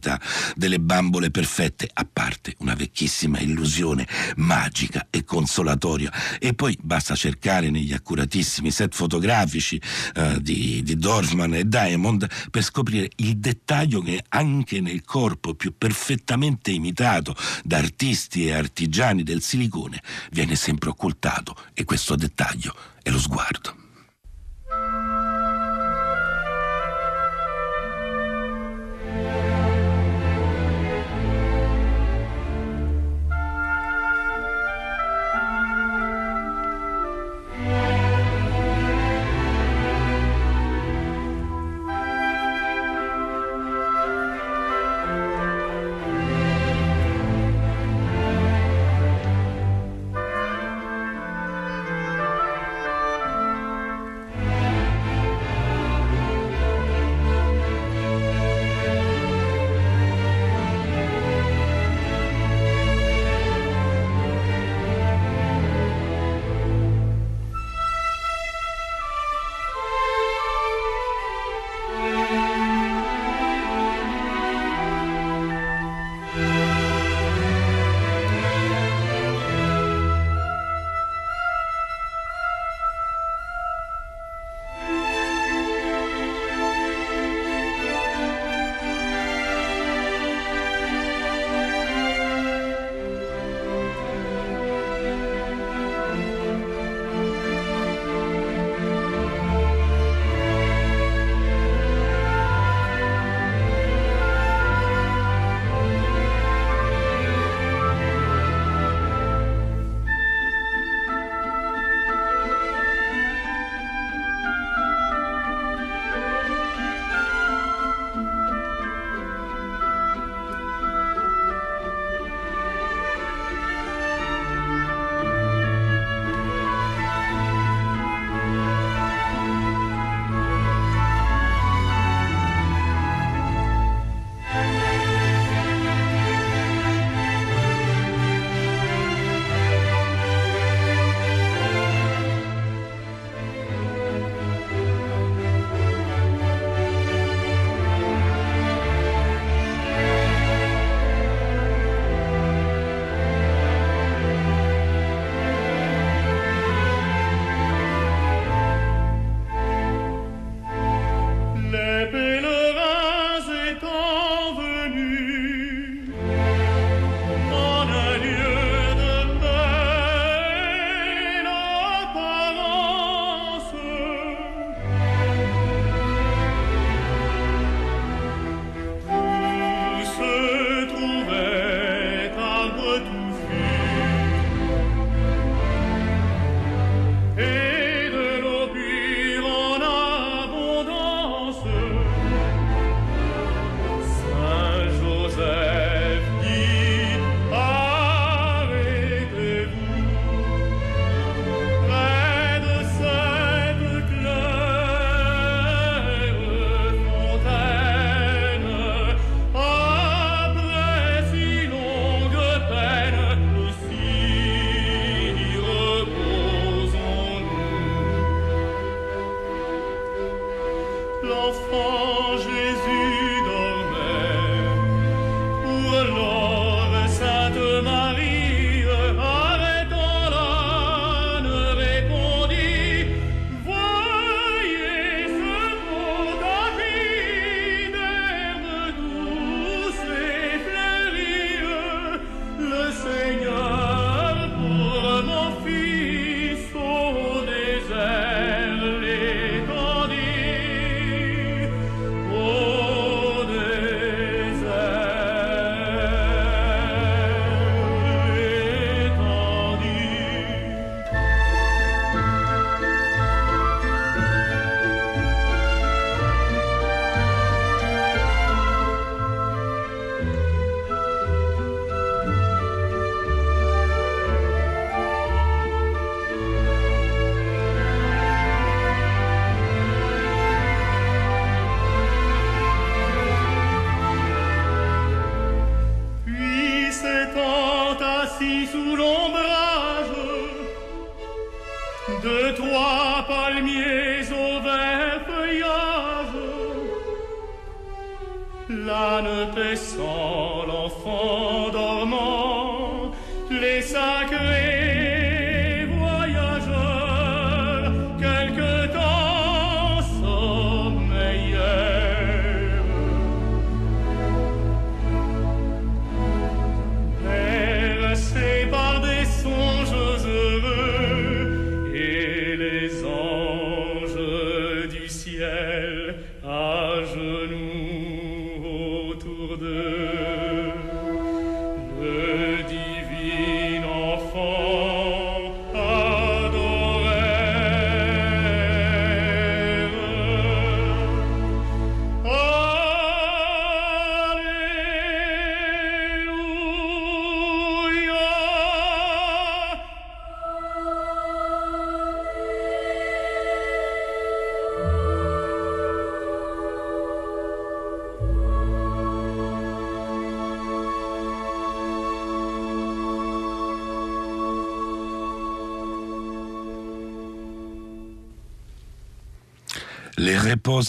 delle 0.56 0.80
bambole 0.80 1.32
perfette, 1.32 1.90
a 1.92 2.08
parte 2.12 2.56
una 2.60 2.76
vecchissima 2.76 3.40
illusione 3.40 4.08
magica 4.38 5.08
e 5.10 5.24
consolatoria. 5.24 6.12
E 6.40 6.54
poi 6.54 6.78
basta 6.82 7.16
cercare 7.16 7.70
negli 7.70 7.94
accuratissimi 7.94 8.72
set 8.72 8.96
fotografici 8.96 9.82
eh, 10.16 10.42
di, 10.42 10.82
di 10.84 10.98
Dorfman 10.98 11.54
e 11.56 11.68
Diamond 11.68 12.28
per 12.50 12.64
scoprire 12.64 13.10
il 13.18 13.38
dettaglio 13.38 14.02
che 14.02 14.24
anche 14.30 14.82
nel 14.82 15.04
corpo 15.04 15.54
più 15.54 15.74
perfettamente 15.78 16.72
imitato 16.72 17.36
da 17.64 17.78
artisti 17.78 18.48
e 18.48 18.54
artigiani 18.54 19.24
del 19.24 19.42
silicone 19.42 20.02
viene 20.32 20.56
sempre 20.56 20.90
occultato 20.90 21.56
e 21.74 21.84
questo 21.84 22.16
dettaglio 22.16 22.76
è 23.02 23.10
lo 23.10 23.20
sguardo. 23.20 23.81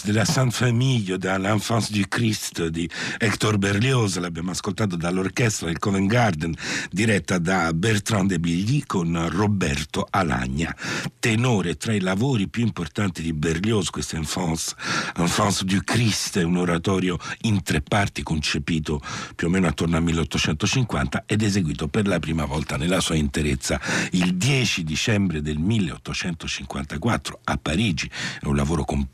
De 0.01 0.11
la 0.11 0.25
Sainte 0.25 0.55
Famille 0.55 1.17
dall'Enfance 1.17 1.91
du 1.91 2.07
Christ 2.07 2.67
di 2.67 2.89
Hector 3.19 3.57
Berlioz, 3.59 4.17
l'abbiamo 4.17 4.49
ascoltato 4.49 4.95
dall'orchestra 4.95 5.67
del 5.67 5.77
Covent 5.77 6.09
Garden, 6.09 6.55
diretta 6.89 7.37
da 7.37 7.71
Bertrand 7.73 8.29
de 8.29 8.39
Billy 8.39 8.83
con 8.87 9.29
Roberto 9.29 10.07
Alagna, 10.09 10.75
tenore 11.19 11.77
tra 11.77 11.93
i 11.93 11.99
lavori 11.99 12.47
più 12.47 12.63
importanti 12.63 13.21
di 13.21 13.33
Berlioz, 13.33 13.89
questo 13.89 14.15
Enfance, 14.15 14.75
Enfance 15.15 15.63
du 15.63 15.79
Christ, 15.83 16.39
è 16.39 16.43
un 16.43 16.57
oratorio 16.57 17.19
in 17.41 17.61
tre 17.61 17.81
parti 17.81 18.23
concepito 18.23 18.99
più 19.35 19.47
o 19.47 19.49
meno 19.49 19.67
attorno 19.67 19.97
al 19.97 20.03
1850 20.03 21.23
ed 21.27 21.43
eseguito 21.43 21.87
per 21.87 22.07
la 22.07 22.19
prima 22.19 22.45
volta 22.45 22.77
nella 22.77 22.99
sua 22.99 23.15
interezza 23.15 23.79
il 24.11 24.35
10 24.35 24.83
dicembre 24.83 25.41
del 25.41 25.59
1854 25.59 27.39
a 27.43 27.57
Parigi, 27.57 28.09
è 28.41 28.45
un 28.45 28.55
lavoro 28.55 28.83
composto 28.83 29.11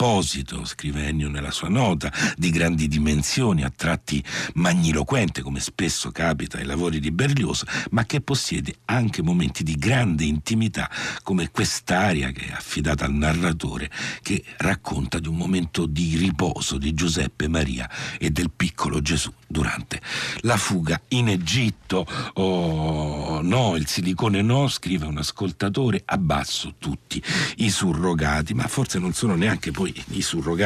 proposito, 0.69 0.75
scrive 0.75 1.07
Ennio 1.07 1.29
nella 1.29 1.51
sua 1.51 1.69
nota, 1.69 2.11
di 2.37 2.49
grandi 2.49 2.87
dimensioni, 2.87 3.63
a 3.63 3.71
tratti 3.75 4.23
magniloquente, 4.53 5.41
come 5.41 5.59
spesso 5.59 6.11
capita 6.11 6.57
ai 6.57 6.65
lavori 6.65 6.99
di 6.99 7.11
Berlioz, 7.11 7.63
ma 7.91 8.05
che 8.05 8.21
possiede 8.21 8.75
anche 8.85 9.21
momenti 9.21 9.63
di 9.63 9.75
grande 9.75 10.25
intimità, 10.25 10.89
come 11.23 11.49
quest'aria 11.49 12.31
che 12.31 12.47
è 12.47 12.51
affidata 12.51 13.05
al 13.05 13.13
narratore, 13.13 13.89
che 14.21 14.43
racconta 14.57 15.19
di 15.19 15.27
un 15.27 15.35
momento 15.35 15.85
di 15.85 16.15
riposo 16.17 16.77
di 16.77 16.93
Giuseppe 16.93 17.47
Maria 17.47 17.89
e 18.17 18.29
del 18.29 18.51
piccolo 18.51 19.01
Gesù 19.01 19.33
durante 19.47 20.01
la 20.41 20.57
fuga 20.57 21.01
in 21.09 21.29
Egitto. 21.29 22.05
Oh, 22.33 23.41
no, 23.41 23.75
il 23.75 23.87
silicone 23.87 24.41
no, 24.41 24.67
scrive 24.67 25.05
un 25.05 25.17
ascoltatore, 25.17 26.03
abbasso 26.05 26.75
tutti 26.77 27.21
i 27.57 27.69
surrogati, 27.69 28.53
ma 28.53 28.67
forse 28.67 28.99
non 28.99 29.13
sono 29.13 29.35
neanche 29.35 29.71
poi 29.71 29.93
i 30.09 30.21
surrogati, 30.21 30.58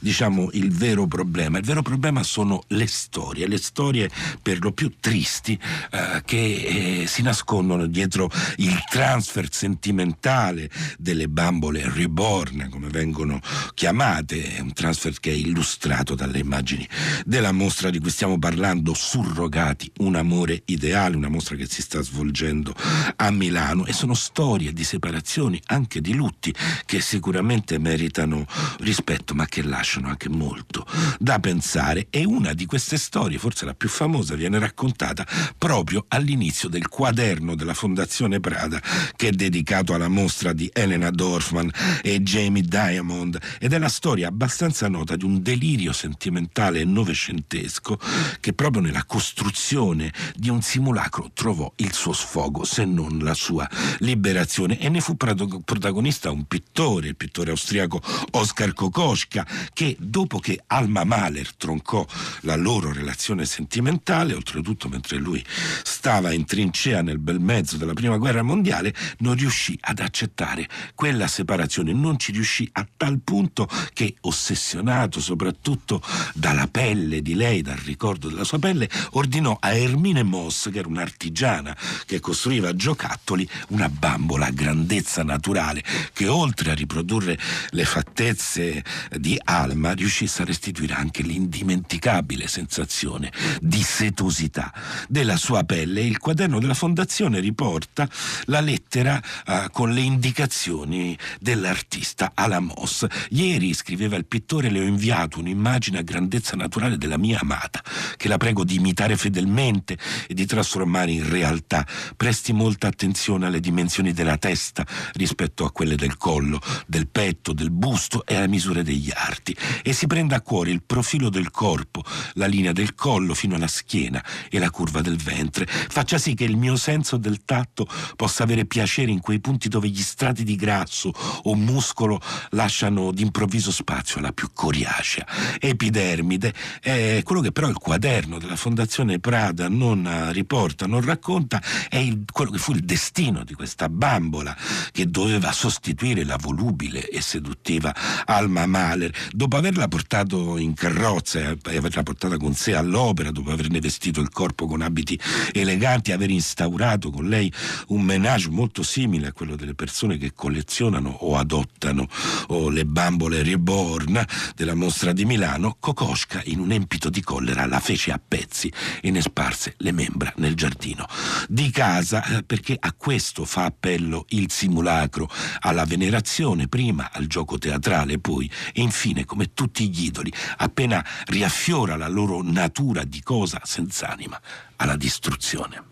diciamo, 0.00 0.50
il 0.52 0.70
vero 0.70 1.06
problema. 1.06 1.58
Il 1.58 1.64
vero 1.64 1.82
problema 1.82 2.22
sono 2.22 2.62
le 2.68 2.86
storie, 2.86 3.46
le 3.46 3.58
storie 3.58 4.10
per 4.42 4.58
lo 4.60 4.72
più 4.72 4.94
tristi 5.00 5.58
eh, 5.90 6.22
che 6.24 7.02
eh, 7.02 7.06
si 7.06 7.22
nascondono 7.22 7.86
dietro 7.86 8.30
il 8.56 8.82
transfer 8.90 9.48
sentimentale 9.50 10.70
delle 10.98 11.28
bambole 11.28 11.88
reborn, 11.92 12.68
come 12.70 12.88
vengono 12.88 13.40
chiamate, 13.74 14.58
un 14.60 14.72
transfer 14.72 15.18
che 15.20 15.30
è 15.30 15.34
illustrato 15.34 16.14
dalle 16.14 16.38
immagini 16.38 16.86
della 17.24 17.52
mostra 17.52 17.90
di 17.90 17.98
cui 17.98 18.10
stiamo 18.10 18.38
parlando, 18.38 18.94
Surrogati, 18.94 19.90
un 19.98 20.16
amore 20.16 20.62
ideale, 20.66 21.16
una 21.16 21.28
mostra 21.28 21.56
che 21.56 21.66
si 21.66 21.82
sta 21.82 22.02
svolgendo 22.02 22.74
a 23.16 23.30
Milano 23.30 23.86
e 23.86 23.92
sono 23.92 24.14
storie 24.14 24.72
di 24.72 24.84
separazioni, 24.84 25.60
anche 25.66 26.00
di 26.00 26.14
lutti, 26.14 26.54
che 26.84 27.00
sicuramente 27.00 27.78
meritano 27.78 28.46
rispetto, 28.80 29.27
ma 29.34 29.46
che 29.46 29.62
lasciano 29.62 30.08
anche 30.08 30.28
molto 30.28 30.86
da 31.18 31.38
pensare. 31.38 32.06
E 32.10 32.24
una 32.24 32.52
di 32.52 32.66
queste 32.66 32.96
storie, 32.96 33.38
forse 33.38 33.64
la 33.64 33.74
più 33.74 33.88
famosa, 33.88 34.34
viene 34.34 34.58
raccontata 34.58 35.26
proprio 35.56 36.04
all'inizio 36.08 36.68
del 36.68 36.88
quaderno 36.88 37.54
della 37.54 37.74
Fondazione 37.74 38.40
Prada, 38.40 38.80
che 39.16 39.28
è 39.28 39.30
dedicato 39.32 39.94
alla 39.94 40.08
mostra 40.08 40.52
di 40.52 40.70
Elena 40.72 41.10
Dorfman 41.10 41.70
e 42.02 42.22
Jamie 42.22 42.62
Diamond, 42.62 43.38
ed 43.58 43.72
è 43.72 43.78
la 43.78 43.88
storia 43.88 44.28
abbastanza 44.28 44.88
nota 44.88 45.16
di 45.16 45.24
un 45.24 45.42
delirio 45.42 45.92
sentimentale 45.92 46.84
novecentesco 46.84 47.98
che 48.40 48.52
proprio 48.52 48.82
nella 48.82 49.04
costruzione 49.04 50.12
di 50.34 50.48
un 50.48 50.62
simulacro 50.62 51.30
trovò 51.34 51.72
il 51.76 51.92
suo 51.92 52.12
sfogo, 52.12 52.64
se 52.64 52.84
non 52.84 53.18
la 53.18 53.34
sua 53.34 53.68
liberazione. 53.98 54.78
E 54.78 54.88
ne 54.88 55.00
fu 55.00 55.16
protagonista 55.16 56.30
un 56.30 56.46
pittore, 56.46 57.08
il 57.08 57.16
pittore 57.16 57.50
austriaco 57.50 58.00
Oskar 58.32 58.72
Kokoschka, 59.18 59.46
che 59.72 59.96
dopo 59.98 60.38
che 60.38 60.62
Alma 60.66 61.04
Mahler 61.04 61.54
troncò 61.54 62.06
la 62.42 62.54
loro 62.54 62.92
relazione 62.92 63.44
sentimentale, 63.44 64.34
oltretutto 64.34 64.88
mentre 64.88 65.16
lui 65.16 65.44
stava 65.82 66.32
in 66.32 66.44
trincea 66.44 67.02
nel 67.02 67.18
bel 67.18 67.40
mezzo 67.40 67.76
della 67.76 67.94
prima 67.94 68.16
guerra 68.16 68.42
mondiale, 68.42 68.94
non 69.18 69.34
riuscì 69.34 69.76
ad 69.80 69.98
accettare 69.98 70.68
quella 70.94 71.26
separazione, 71.26 71.92
non 71.92 72.18
ci 72.18 72.30
riuscì 72.32 72.68
a 72.72 72.86
tal 72.96 73.20
punto 73.24 73.68
che, 73.92 74.14
ossessionato 74.20 75.20
soprattutto 75.20 76.00
dalla 76.34 76.68
pelle 76.68 77.22
di 77.22 77.34
lei, 77.34 77.62
dal 77.62 77.76
ricordo 77.76 78.28
della 78.28 78.44
sua 78.44 78.58
pelle, 78.58 78.88
ordinò 79.12 79.56
a 79.58 79.74
Hermine 79.74 80.22
Moss, 80.22 80.70
che 80.70 80.78
era 80.78 80.88
un'artigiana 80.88 81.76
che 82.06 82.20
costruiva 82.20 82.74
giocattoli, 82.74 83.48
una 83.68 83.88
bambola 83.88 84.46
a 84.46 84.50
grandezza 84.50 85.22
naturale 85.22 85.82
che 86.12 86.28
oltre 86.28 86.70
a 86.70 86.74
riprodurre 86.74 87.38
le 87.70 87.84
fattezze 87.84 88.84
di 89.16 89.38
Alma 89.44 89.92
riuscisse 89.92 90.42
a 90.42 90.44
restituire 90.44 90.94
anche 90.94 91.22
l'indimenticabile 91.22 92.46
sensazione 92.46 93.32
di 93.60 93.82
setosità 93.82 94.72
della 95.08 95.36
sua 95.36 95.64
pelle. 95.64 96.02
Il 96.02 96.18
quaderno 96.18 96.58
della 96.58 96.74
fondazione 96.74 97.40
riporta 97.40 98.08
la 98.44 98.60
lettera 98.60 99.20
uh, 99.46 99.70
con 99.70 99.92
le 99.92 100.00
indicazioni 100.00 101.16
dell'artista 101.40 102.32
Ala 102.34 102.60
Moss. 102.60 103.06
Ieri, 103.30 103.74
scriveva 103.74 104.16
il 104.16 104.26
pittore, 104.26 104.70
le 104.70 104.80
ho 104.80 104.84
inviato 104.84 105.38
un'immagine 105.38 105.98
a 105.98 106.02
grandezza 106.02 106.56
naturale 106.56 106.98
della 106.98 107.18
mia 107.18 107.38
amata 107.40 107.82
che 108.16 108.28
la 108.28 108.36
prego 108.36 108.64
di 108.64 108.76
imitare 108.76 109.16
fedelmente 109.16 109.96
e 110.26 110.34
di 110.34 110.46
trasformare 110.46 111.10
in 111.10 111.28
realtà. 111.28 111.86
Presti 112.16 112.52
molta 112.52 112.88
attenzione 112.88 113.46
alle 113.46 113.60
dimensioni 113.60 114.12
della 114.12 114.36
testa 114.36 114.86
rispetto 115.14 115.64
a 115.64 115.72
quelle 115.72 115.96
del 115.96 116.16
collo, 116.16 116.60
del 116.86 117.08
petto, 117.08 117.52
del 117.52 117.70
busto 117.70 118.24
e 118.26 118.34
alle 118.34 118.48
misure 118.48 118.82
degli 118.88 119.10
arti 119.14 119.54
e 119.82 119.92
si 119.92 120.06
prenda 120.06 120.36
a 120.36 120.40
cuore 120.40 120.70
il 120.70 120.82
profilo 120.82 121.28
del 121.28 121.50
corpo, 121.50 122.02
la 122.34 122.46
linea 122.46 122.72
del 122.72 122.94
collo 122.94 123.34
fino 123.34 123.54
alla 123.54 123.66
schiena 123.66 124.24
e 124.48 124.58
la 124.58 124.70
curva 124.70 125.02
del 125.02 125.18
ventre. 125.18 125.66
Faccia 125.66 126.16
sì 126.16 126.34
che 126.34 126.44
il 126.44 126.56
mio 126.56 126.76
senso 126.76 127.18
del 127.18 127.44
tatto 127.44 127.86
possa 128.16 128.44
avere 128.44 128.64
piacere 128.64 129.10
in 129.10 129.20
quei 129.20 129.40
punti 129.40 129.68
dove 129.68 129.88
gli 129.88 130.00
strati 130.00 130.42
di 130.42 130.56
grasso 130.56 131.12
o 131.42 131.54
muscolo 131.54 132.18
lasciano 132.50 133.12
d'improvviso 133.12 133.70
spazio 133.70 134.20
alla 134.20 134.32
più 134.32 134.50
coriacea. 134.54 135.26
Epidermide 135.60 136.54
è 136.80 137.20
quello 137.24 137.42
che 137.42 137.52
però 137.52 137.68
il 137.68 137.76
quaderno 137.76 138.38
della 138.38 138.56
Fondazione 138.56 139.18
Prada 139.18 139.68
non 139.68 140.06
eh, 140.06 140.32
riporta, 140.32 140.86
non 140.86 141.04
racconta, 141.04 141.62
è 141.90 141.96
il, 141.96 142.24
quello 142.32 142.50
che 142.52 142.58
fu 142.58 142.72
il 142.72 142.84
destino 142.84 143.44
di 143.44 143.52
questa 143.54 143.88
bambola 143.90 144.56
che 144.92 145.10
doveva 145.10 145.52
sostituire 145.52 146.24
la 146.24 146.38
volubile 146.40 147.06
e 147.08 147.20
seduttiva 147.20 147.94
Alma 148.24 148.64
Mahler, 148.78 149.12
dopo 149.32 149.56
averla 149.56 149.88
portato 149.88 150.56
in 150.56 150.72
carrozza 150.72 151.40
e 151.50 151.76
averla 151.76 152.04
portata 152.04 152.36
con 152.36 152.54
sé 152.54 152.74
all'opera, 152.74 153.32
dopo 153.32 153.50
averne 153.50 153.80
vestito 153.80 154.20
il 154.20 154.30
corpo 154.30 154.66
con 154.66 154.82
abiti 154.82 155.18
eleganti, 155.52 156.12
aver 156.12 156.30
instaurato 156.30 157.10
con 157.10 157.28
lei 157.28 157.52
un 157.88 158.02
menage 158.02 158.50
molto 158.50 158.84
simile 158.84 159.28
a 159.28 159.32
quello 159.32 159.56
delle 159.56 159.74
persone 159.74 160.16
che 160.16 160.32
collezionano 160.32 161.10
o 161.10 161.36
adottano 161.36 162.06
o 162.48 162.68
le 162.68 162.84
bambole 162.84 163.42
reborn 163.42 164.24
della 164.54 164.74
mostra 164.74 165.12
di 165.12 165.24
Milano, 165.24 165.76
Kokoschka 165.80 166.42
in 166.44 166.60
un 166.60 166.70
empito 166.70 167.10
di 167.10 167.22
collera 167.22 167.66
la 167.66 167.80
fece 167.80 168.12
a 168.12 168.20
pezzi 168.26 168.72
e 169.00 169.10
ne 169.10 169.20
sparse 169.20 169.74
le 169.78 169.90
membra 169.90 170.32
nel 170.36 170.54
giardino 170.54 171.06
di 171.48 171.70
casa 171.70 172.24
eh, 172.24 172.42
perché 172.44 172.76
a 172.78 172.92
questo 172.92 173.44
fa 173.44 173.64
appello 173.64 174.24
il 174.30 174.50
simulacro. 174.50 175.28
Alla 175.60 175.84
venerazione 175.84 176.68
prima 176.68 177.10
al 177.12 177.26
gioco 177.26 177.58
teatrale 177.58 178.18
poi 178.18 178.48
e 178.72 178.80
infine 178.82 179.24
come 179.24 179.52
tutti 179.54 179.88
gli 179.88 180.04
idoli 180.04 180.32
appena 180.58 181.04
riaffiora 181.26 181.96
la 181.96 182.08
loro 182.08 182.42
natura 182.42 183.04
di 183.04 183.22
cosa 183.22 183.60
senza 183.64 184.08
anima 184.08 184.40
alla 184.76 184.96
distruzione. 184.96 185.82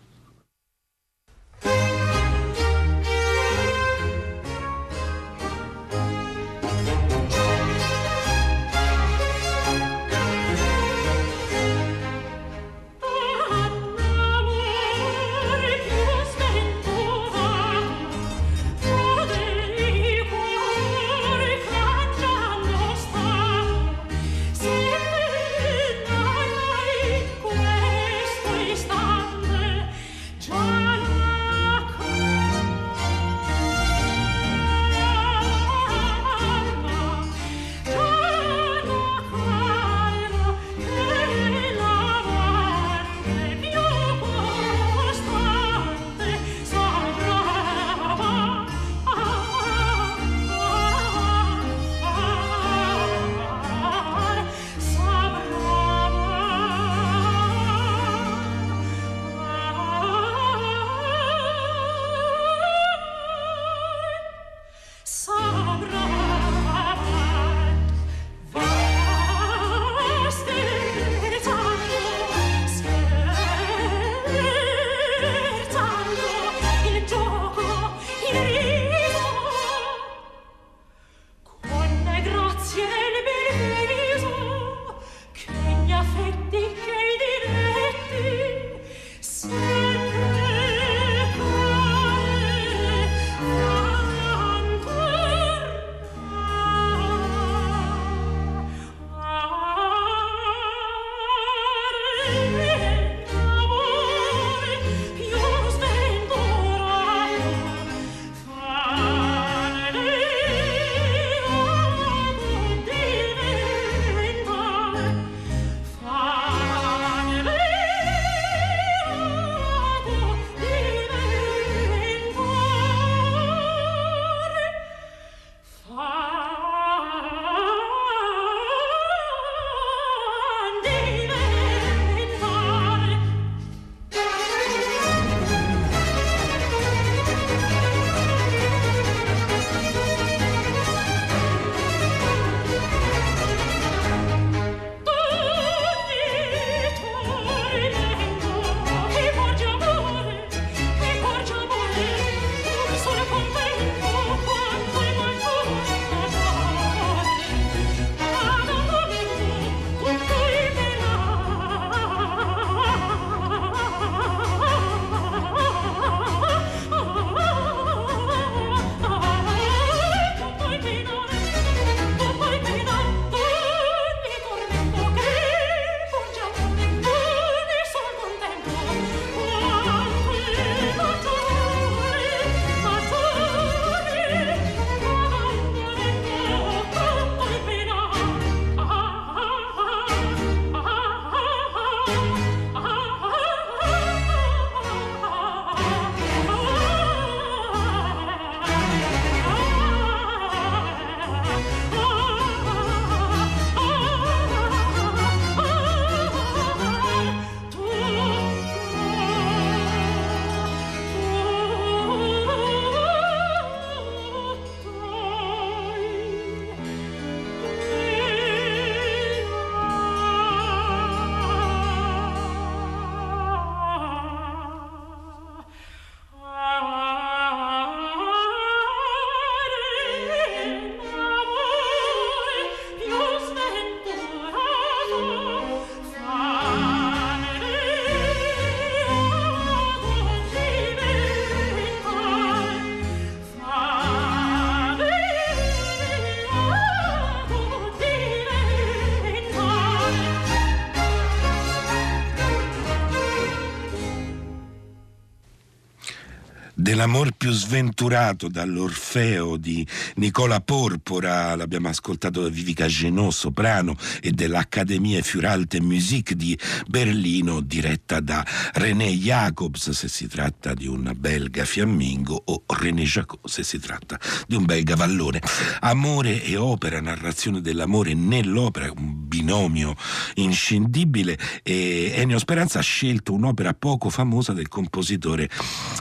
Dell'amor 256.97 257.33
più 257.37 257.51
sventurato 257.51 258.47
dall'Orfeo 258.47 259.55
di 259.57 259.85
Nicola 260.15 260.61
Porpora, 260.61 261.55
l'abbiamo 261.55 261.89
ascoltato 261.89 262.41
da 262.41 262.49
Vivica 262.49 262.87
Genot, 262.87 263.31
soprano, 263.33 263.95
e 264.19 264.31
dell'Accademia 264.31 265.21
Füralte 265.21 265.79
Musik 265.79 266.33
di 266.33 266.57
Berlino, 266.87 267.61
diretta 267.61 268.19
da 268.19 268.43
René 268.73 269.11
Jacobs, 269.11 269.91
se 269.91 270.07
si 270.07 270.27
tratta 270.27 270.73
di 270.73 270.87
un 270.87 271.13
belga 271.15 271.65
fiammingo, 271.65 272.41
o 272.45 272.63
René 272.65 273.03
Jacot, 273.03 273.47
se 273.47 273.61
si 273.61 273.77
tratta 273.77 274.19
di 274.47 274.55
un 274.55 274.65
belga 274.65 274.95
vallone. 274.95 275.39
Amore 275.81 276.43
e 276.43 276.57
opera, 276.57 276.99
narrazione 276.99 277.61
dell'amore 277.61 278.15
nell'opera, 278.15 278.91
un 278.91 279.27
binomio 279.27 279.95
inscindibile, 280.33 281.37
e 281.61 282.13
Ennio 282.15 282.39
Speranza 282.39 282.79
ha 282.79 282.81
scelto 282.81 283.33
un'opera 283.33 283.75
poco 283.75 284.09
famosa 284.09 284.51
del 284.53 284.67
compositore 284.67 285.47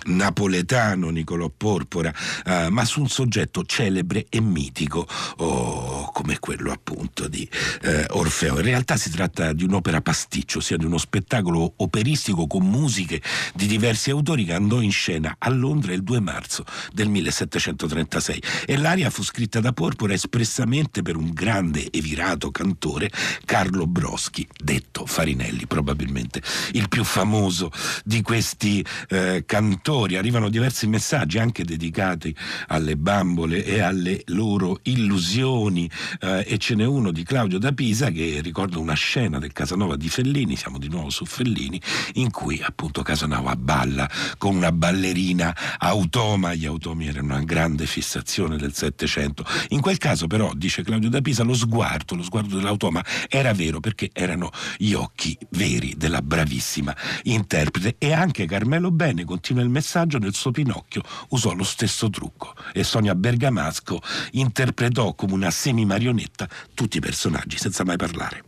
napoletano 0.07 0.85
napoletano 0.87 1.11
Niccolò 1.11 1.51
Porpora, 1.55 2.12
eh, 2.44 2.68
ma 2.70 2.85
su 2.85 3.01
un 3.01 3.09
soggetto 3.09 3.64
celebre 3.64 4.27
e 4.29 4.40
mitico 4.40 5.07
oh, 5.38 6.11
come 6.12 6.38
quello 6.38 6.70
appunto 6.70 7.27
di 7.29 7.49
eh, 7.83 8.07
Orfeo. 8.11 8.57
In 8.57 8.64
realtà 8.64 8.96
si 8.96 9.11
tratta 9.11 9.53
di 9.53 9.64
un'opera 9.64 10.01
pasticcio, 10.01 10.59
ossia 10.59 10.77
di 10.77 10.85
uno 10.85 10.99
spettacolo 10.99 11.75
operistico 11.77 12.46
con 12.46 12.64
musiche 12.68 13.20
di 13.55 13.66
diversi 13.66 14.11
autori 14.11 14.44
che 14.44 14.53
andò 14.53 14.81
in 14.81 14.92
scena 14.92 15.37
a 15.38 15.51
Londra 15.51 15.92
il 15.92 16.03
2 16.03 16.20
marzo 16.20 16.64
del 16.92 17.09
1736 17.09 18.42
e 18.66 18.77
l'aria 18.77 19.11
fu 19.11 19.22
scritta 19.22 19.61
da 19.61 19.72
Porpora 19.72 20.12
espressamente 20.12 21.03
per 21.03 21.16
un 21.16 21.31
grande 21.33 21.90
e 21.90 22.01
virato 22.01 22.51
cantore, 22.51 23.11
Carlo 23.44 23.87
Broschi, 23.87 24.46
detto 24.62 25.07
Farinelli, 25.07 25.66
probabilmente 25.66 26.42
il 26.72 26.88
più 26.88 27.05
famoso 27.05 27.70
di 28.05 28.22
questi 28.22 28.85
eh, 29.09 29.44
cantori. 29.46 30.16
Arrivano 30.16 30.49
diversi 30.49 30.76
messaggi 30.85 31.39
anche 31.39 31.65
dedicati 31.65 32.37
alle 32.67 32.97
bambole 32.97 33.65
e 33.65 33.81
alle 33.81 34.23
loro 34.27 34.81
illusioni 34.83 35.91
eh, 36.21 36.45
e 36.47 36.59
ce 36.59 36.75
n'è 36.75 36.85
uno 36.85 37.12
di 37.12 37.23
Claudio 37.23 37.59
da 37.59 37.73
Pisa 37.73 38.11
che 38.11 38.41
ricorda 38.43 38.79
una 38.79 38.95
scena 38.95 39.39
del 39.39 39.53
Casanova 39.53 39.97
di 39.97 40.09
Fellini, 40.11 40.57
siamo 40.57 40.79
di 40.79 40.89
nuovo 40.89 41.09
su 41.09 41.25
Fellini, 41.25 41.81
in 42.15 42.31
cui 42.31 42.61
appunto 42.62 43.03
Casanova 43.03 43.57
balla 43.57 44.11
con 44.37 44.57
una 44.57 44.73
ballerina 44.73 45.57
automa, 45.79 46.53
gli 46.53 46.67
automi 46.67 47.07
erano 47.07 47.35
una 47.35 47.45
grande 47.45 47.87
fissazione 47.87 48.59
del 48.59 48.75
Settecento. 48.75 49.47
In 49.69 49.81
quel 49.81 49.97
caso 49.97 50.27
però, 50.27 50.53
dice 50.55 50.83
Claudio 50.83 51.09
da 51.09 51.21
Pisa, 51.23 51.45
lo 51.45 51.55
sguardo, 51.55 52.15
lo 52.17 52.23
sguardo 52.23 52.57
dell'automa 52.57 53.03
era 53.29 53.53
vero 53.53 53.81
perché 53.81 54.11
erano 54.12 54.51
gli 54.77 54.93
occhi 54.93 55.39
veri 55.51 55.95
della 55.97 56.21
bravissima 56.23 56.95
interprete 57.23 57.97
e 57.99 58.12
anche 58.12 58.47
Carmelo 58.47 58.91
Bene 58.91 59.25
continua 59.25 59.62
il 59.62 59.69
messaggio 59.69 60.19
nel 60.19 60.35
suo 60.35 60.51
suo 60.67 60.77
Pinocchio 60.77 61.03
usò 61.29 61.53
lo 61.53 61.63
stesso 61.63 62.11
trucco 62.11 62.55
e 62.73 62.83
Sonia 62.83 63.15
Bergamasco 63.15 64.01
interpretò 64.33 65.15
come 65.15 65.35
una 65.35 65.51
semi-marionetta 65.51 66.49
tutti 66.75 66.97
i 66.97 67.01
personaggi 67.01 67.57
senza 67.57 67.85
mai 67.85 67.97
parlare. 67.97 68.43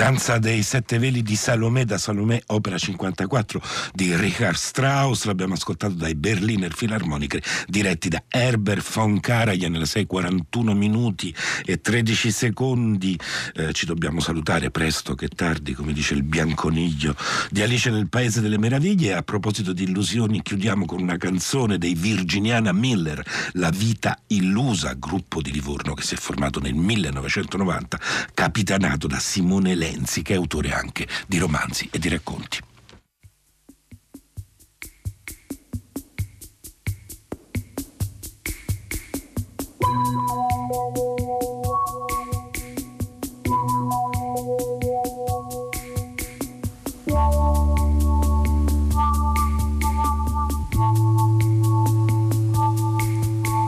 Danza 0.00 0.38
dei 0.38 0.62
sette 0.62 0.98
veli 0.98 1.22
di 1.22 1.36
Salomè 1.36 1.84
da 1.84 1.98
Salomè, 1.98 2.44
opera 2.46 2.78
54 2.78 3.60
di 3.92 4.16
Richard 4.16 4.56
Strauss, 4.56 5.24
l'abbiamo 5.24 5.52
ascoltato 5.52 5.92
dai 5.92 6.14
Berliner 6.14 6.74
Philharmoniker 6.74 7.42
diretti 7.66 8.08
da 8.08 8.22
Herbert 8.26 8.94
von 8.94 9.20
Karajan 9.20 9.70
nella 9.70 9.84
6:41 9.84 10.72
minuti 10.72 11.34
e 11.66 11.82
13 11.82 12.30
secondi. 12.30 13.20
Eh, 13.52 13.74
ci 13.74 13.84
dobbiamo 13.84 14.20
salutare 14.20 14.70
presto 14.70 15.14
che 15.14 15.28
tardi, 15.28 15.74
come 15.74 15.92
dice 15.92 16.14
il 16.14 16.22
bianconiglio 16.22 17.14
di 17.50 17.60
Alice 17.60 17.90
nel 17.90 18.08
Paese 18.08 18.40
delle 18.40 18.58
Meraviglie. 18.58 19.12
A 19.12 19.22
proposito 19.22 19.74
di 19.74 19.82
illusioni, 19.82 20.40
chiudiamo 20.40 20.86
con 20.86 21.02
una 21.02 21.18
canzone 21.18 21.76
dei 21.76 21.92
Virginiana 21.92 22.72
Miller, 22.72 23.22
La 23.52 23.68
vita 23.68 24.18
illusa, 24.28 24.94
gruppo 24.94 25.42
di 25.42 25.52
Livorno 25.52 25.92
che 25.92 26.04
si 26.04 26.14
è 26.14 26.16
formato 26.16 26.58
nel 26.58 26.72
1990, 26.74 28.00
capitanato 28.32 29.06
da 29.06 29.18
Simone 29.18 29.74
Lenzi, 29.90 30.22
che 30.22 30.34
è 30.34 30.36
autore 30.36 30.72
anche 30.72 31.06
di 31.26 31.38
romanzi 31.38 31.88
e 31.90 31.98
di 31.98 32.08
racconti. 32.08 32.58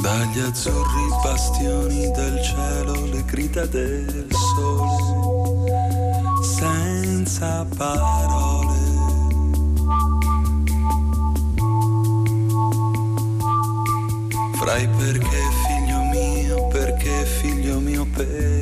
Dagli 0.00 0.38
azzurri 0.40 1.08
bastioni 1.22 2.10
del 2.12 2.42
cielo 2.42 3.06
le 3.06 3.24
grida 3.24 3.66
del 3.66 4.28
senza 7.32 7.66
parole. 7.76 8.78
Frai 14.58 14.86
perché 14.88 15.40
figlio 15.66 16.02
mio, 16.12 16.66
perché 16.68 17.24
figlio 17.24 17.80
mio, 17.80 18.06
perché. 18.14 18.61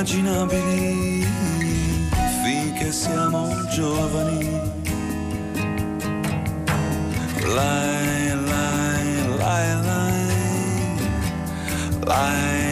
Mondi 0.00 0.18
immaginabili, 0.18 1.26
finché 2.42 2.90
siamo 2.90 3.48
giovani. 3.74 4.60
Lai, 7.54 8.34
lai, 8.46 9.36
lai, 9.36 9.82
lai, 9.82 10.26
lai. 12.06 12.69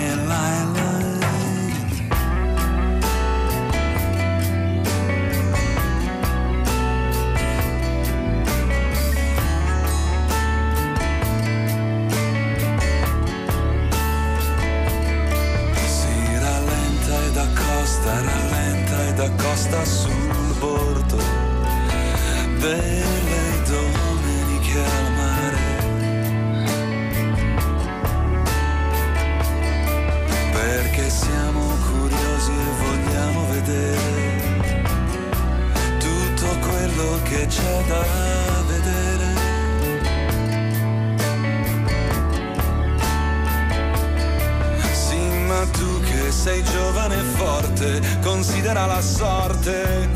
Sorte 49.01 50.09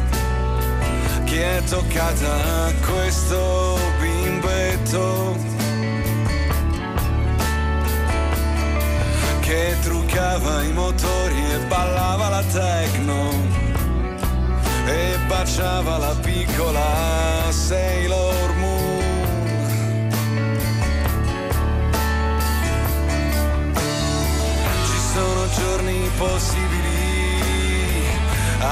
che 1.25 1.59
è 1.59 1.63
toccata 1.65 2.67
a 2.67 2.73
questo 2.91 3.79
bimbetto 4.01 5.37
che 9.41 9.77
truccava 9.83 10.63
i 10.63 10.73
motori 10.73 11.53
e 11.53 11.59
ballava 11.67 12.29
la 12.29 12.43
techno 12.43 13.31
e 14.87 15.17
baciava 15.27 15.99
la 15.99 16.15
piccola 16.21 17.51
Sailor 17.51 18.55
Moon. 18.57 19.03
Ci 24.85 24.99
sono 25.15 25.49
giorni 25.59 26.11
possibili, 26.17 26.72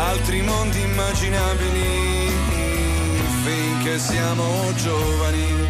altri 0.09 0.41
mondi 0.43 0.81
immaginabili, 0.81 2.33
finché 3.45 3.99
siamo 3.99 4.73
giovani. 4.75 5.69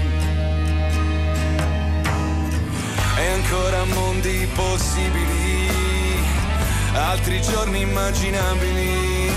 E 3.18 3.26
ancora 3.26 3.84
mondi 3.84 4.48
possibili, 4.54 5.68
altri 6.94 7.40
giorni 7.42 7.80
immaginabili, 7.80 9.32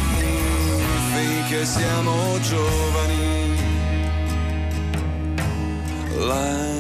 finché 1.11 1.65
siamo 1.65 2.39
giovani. 2.39 3.31
La 6.25 6.73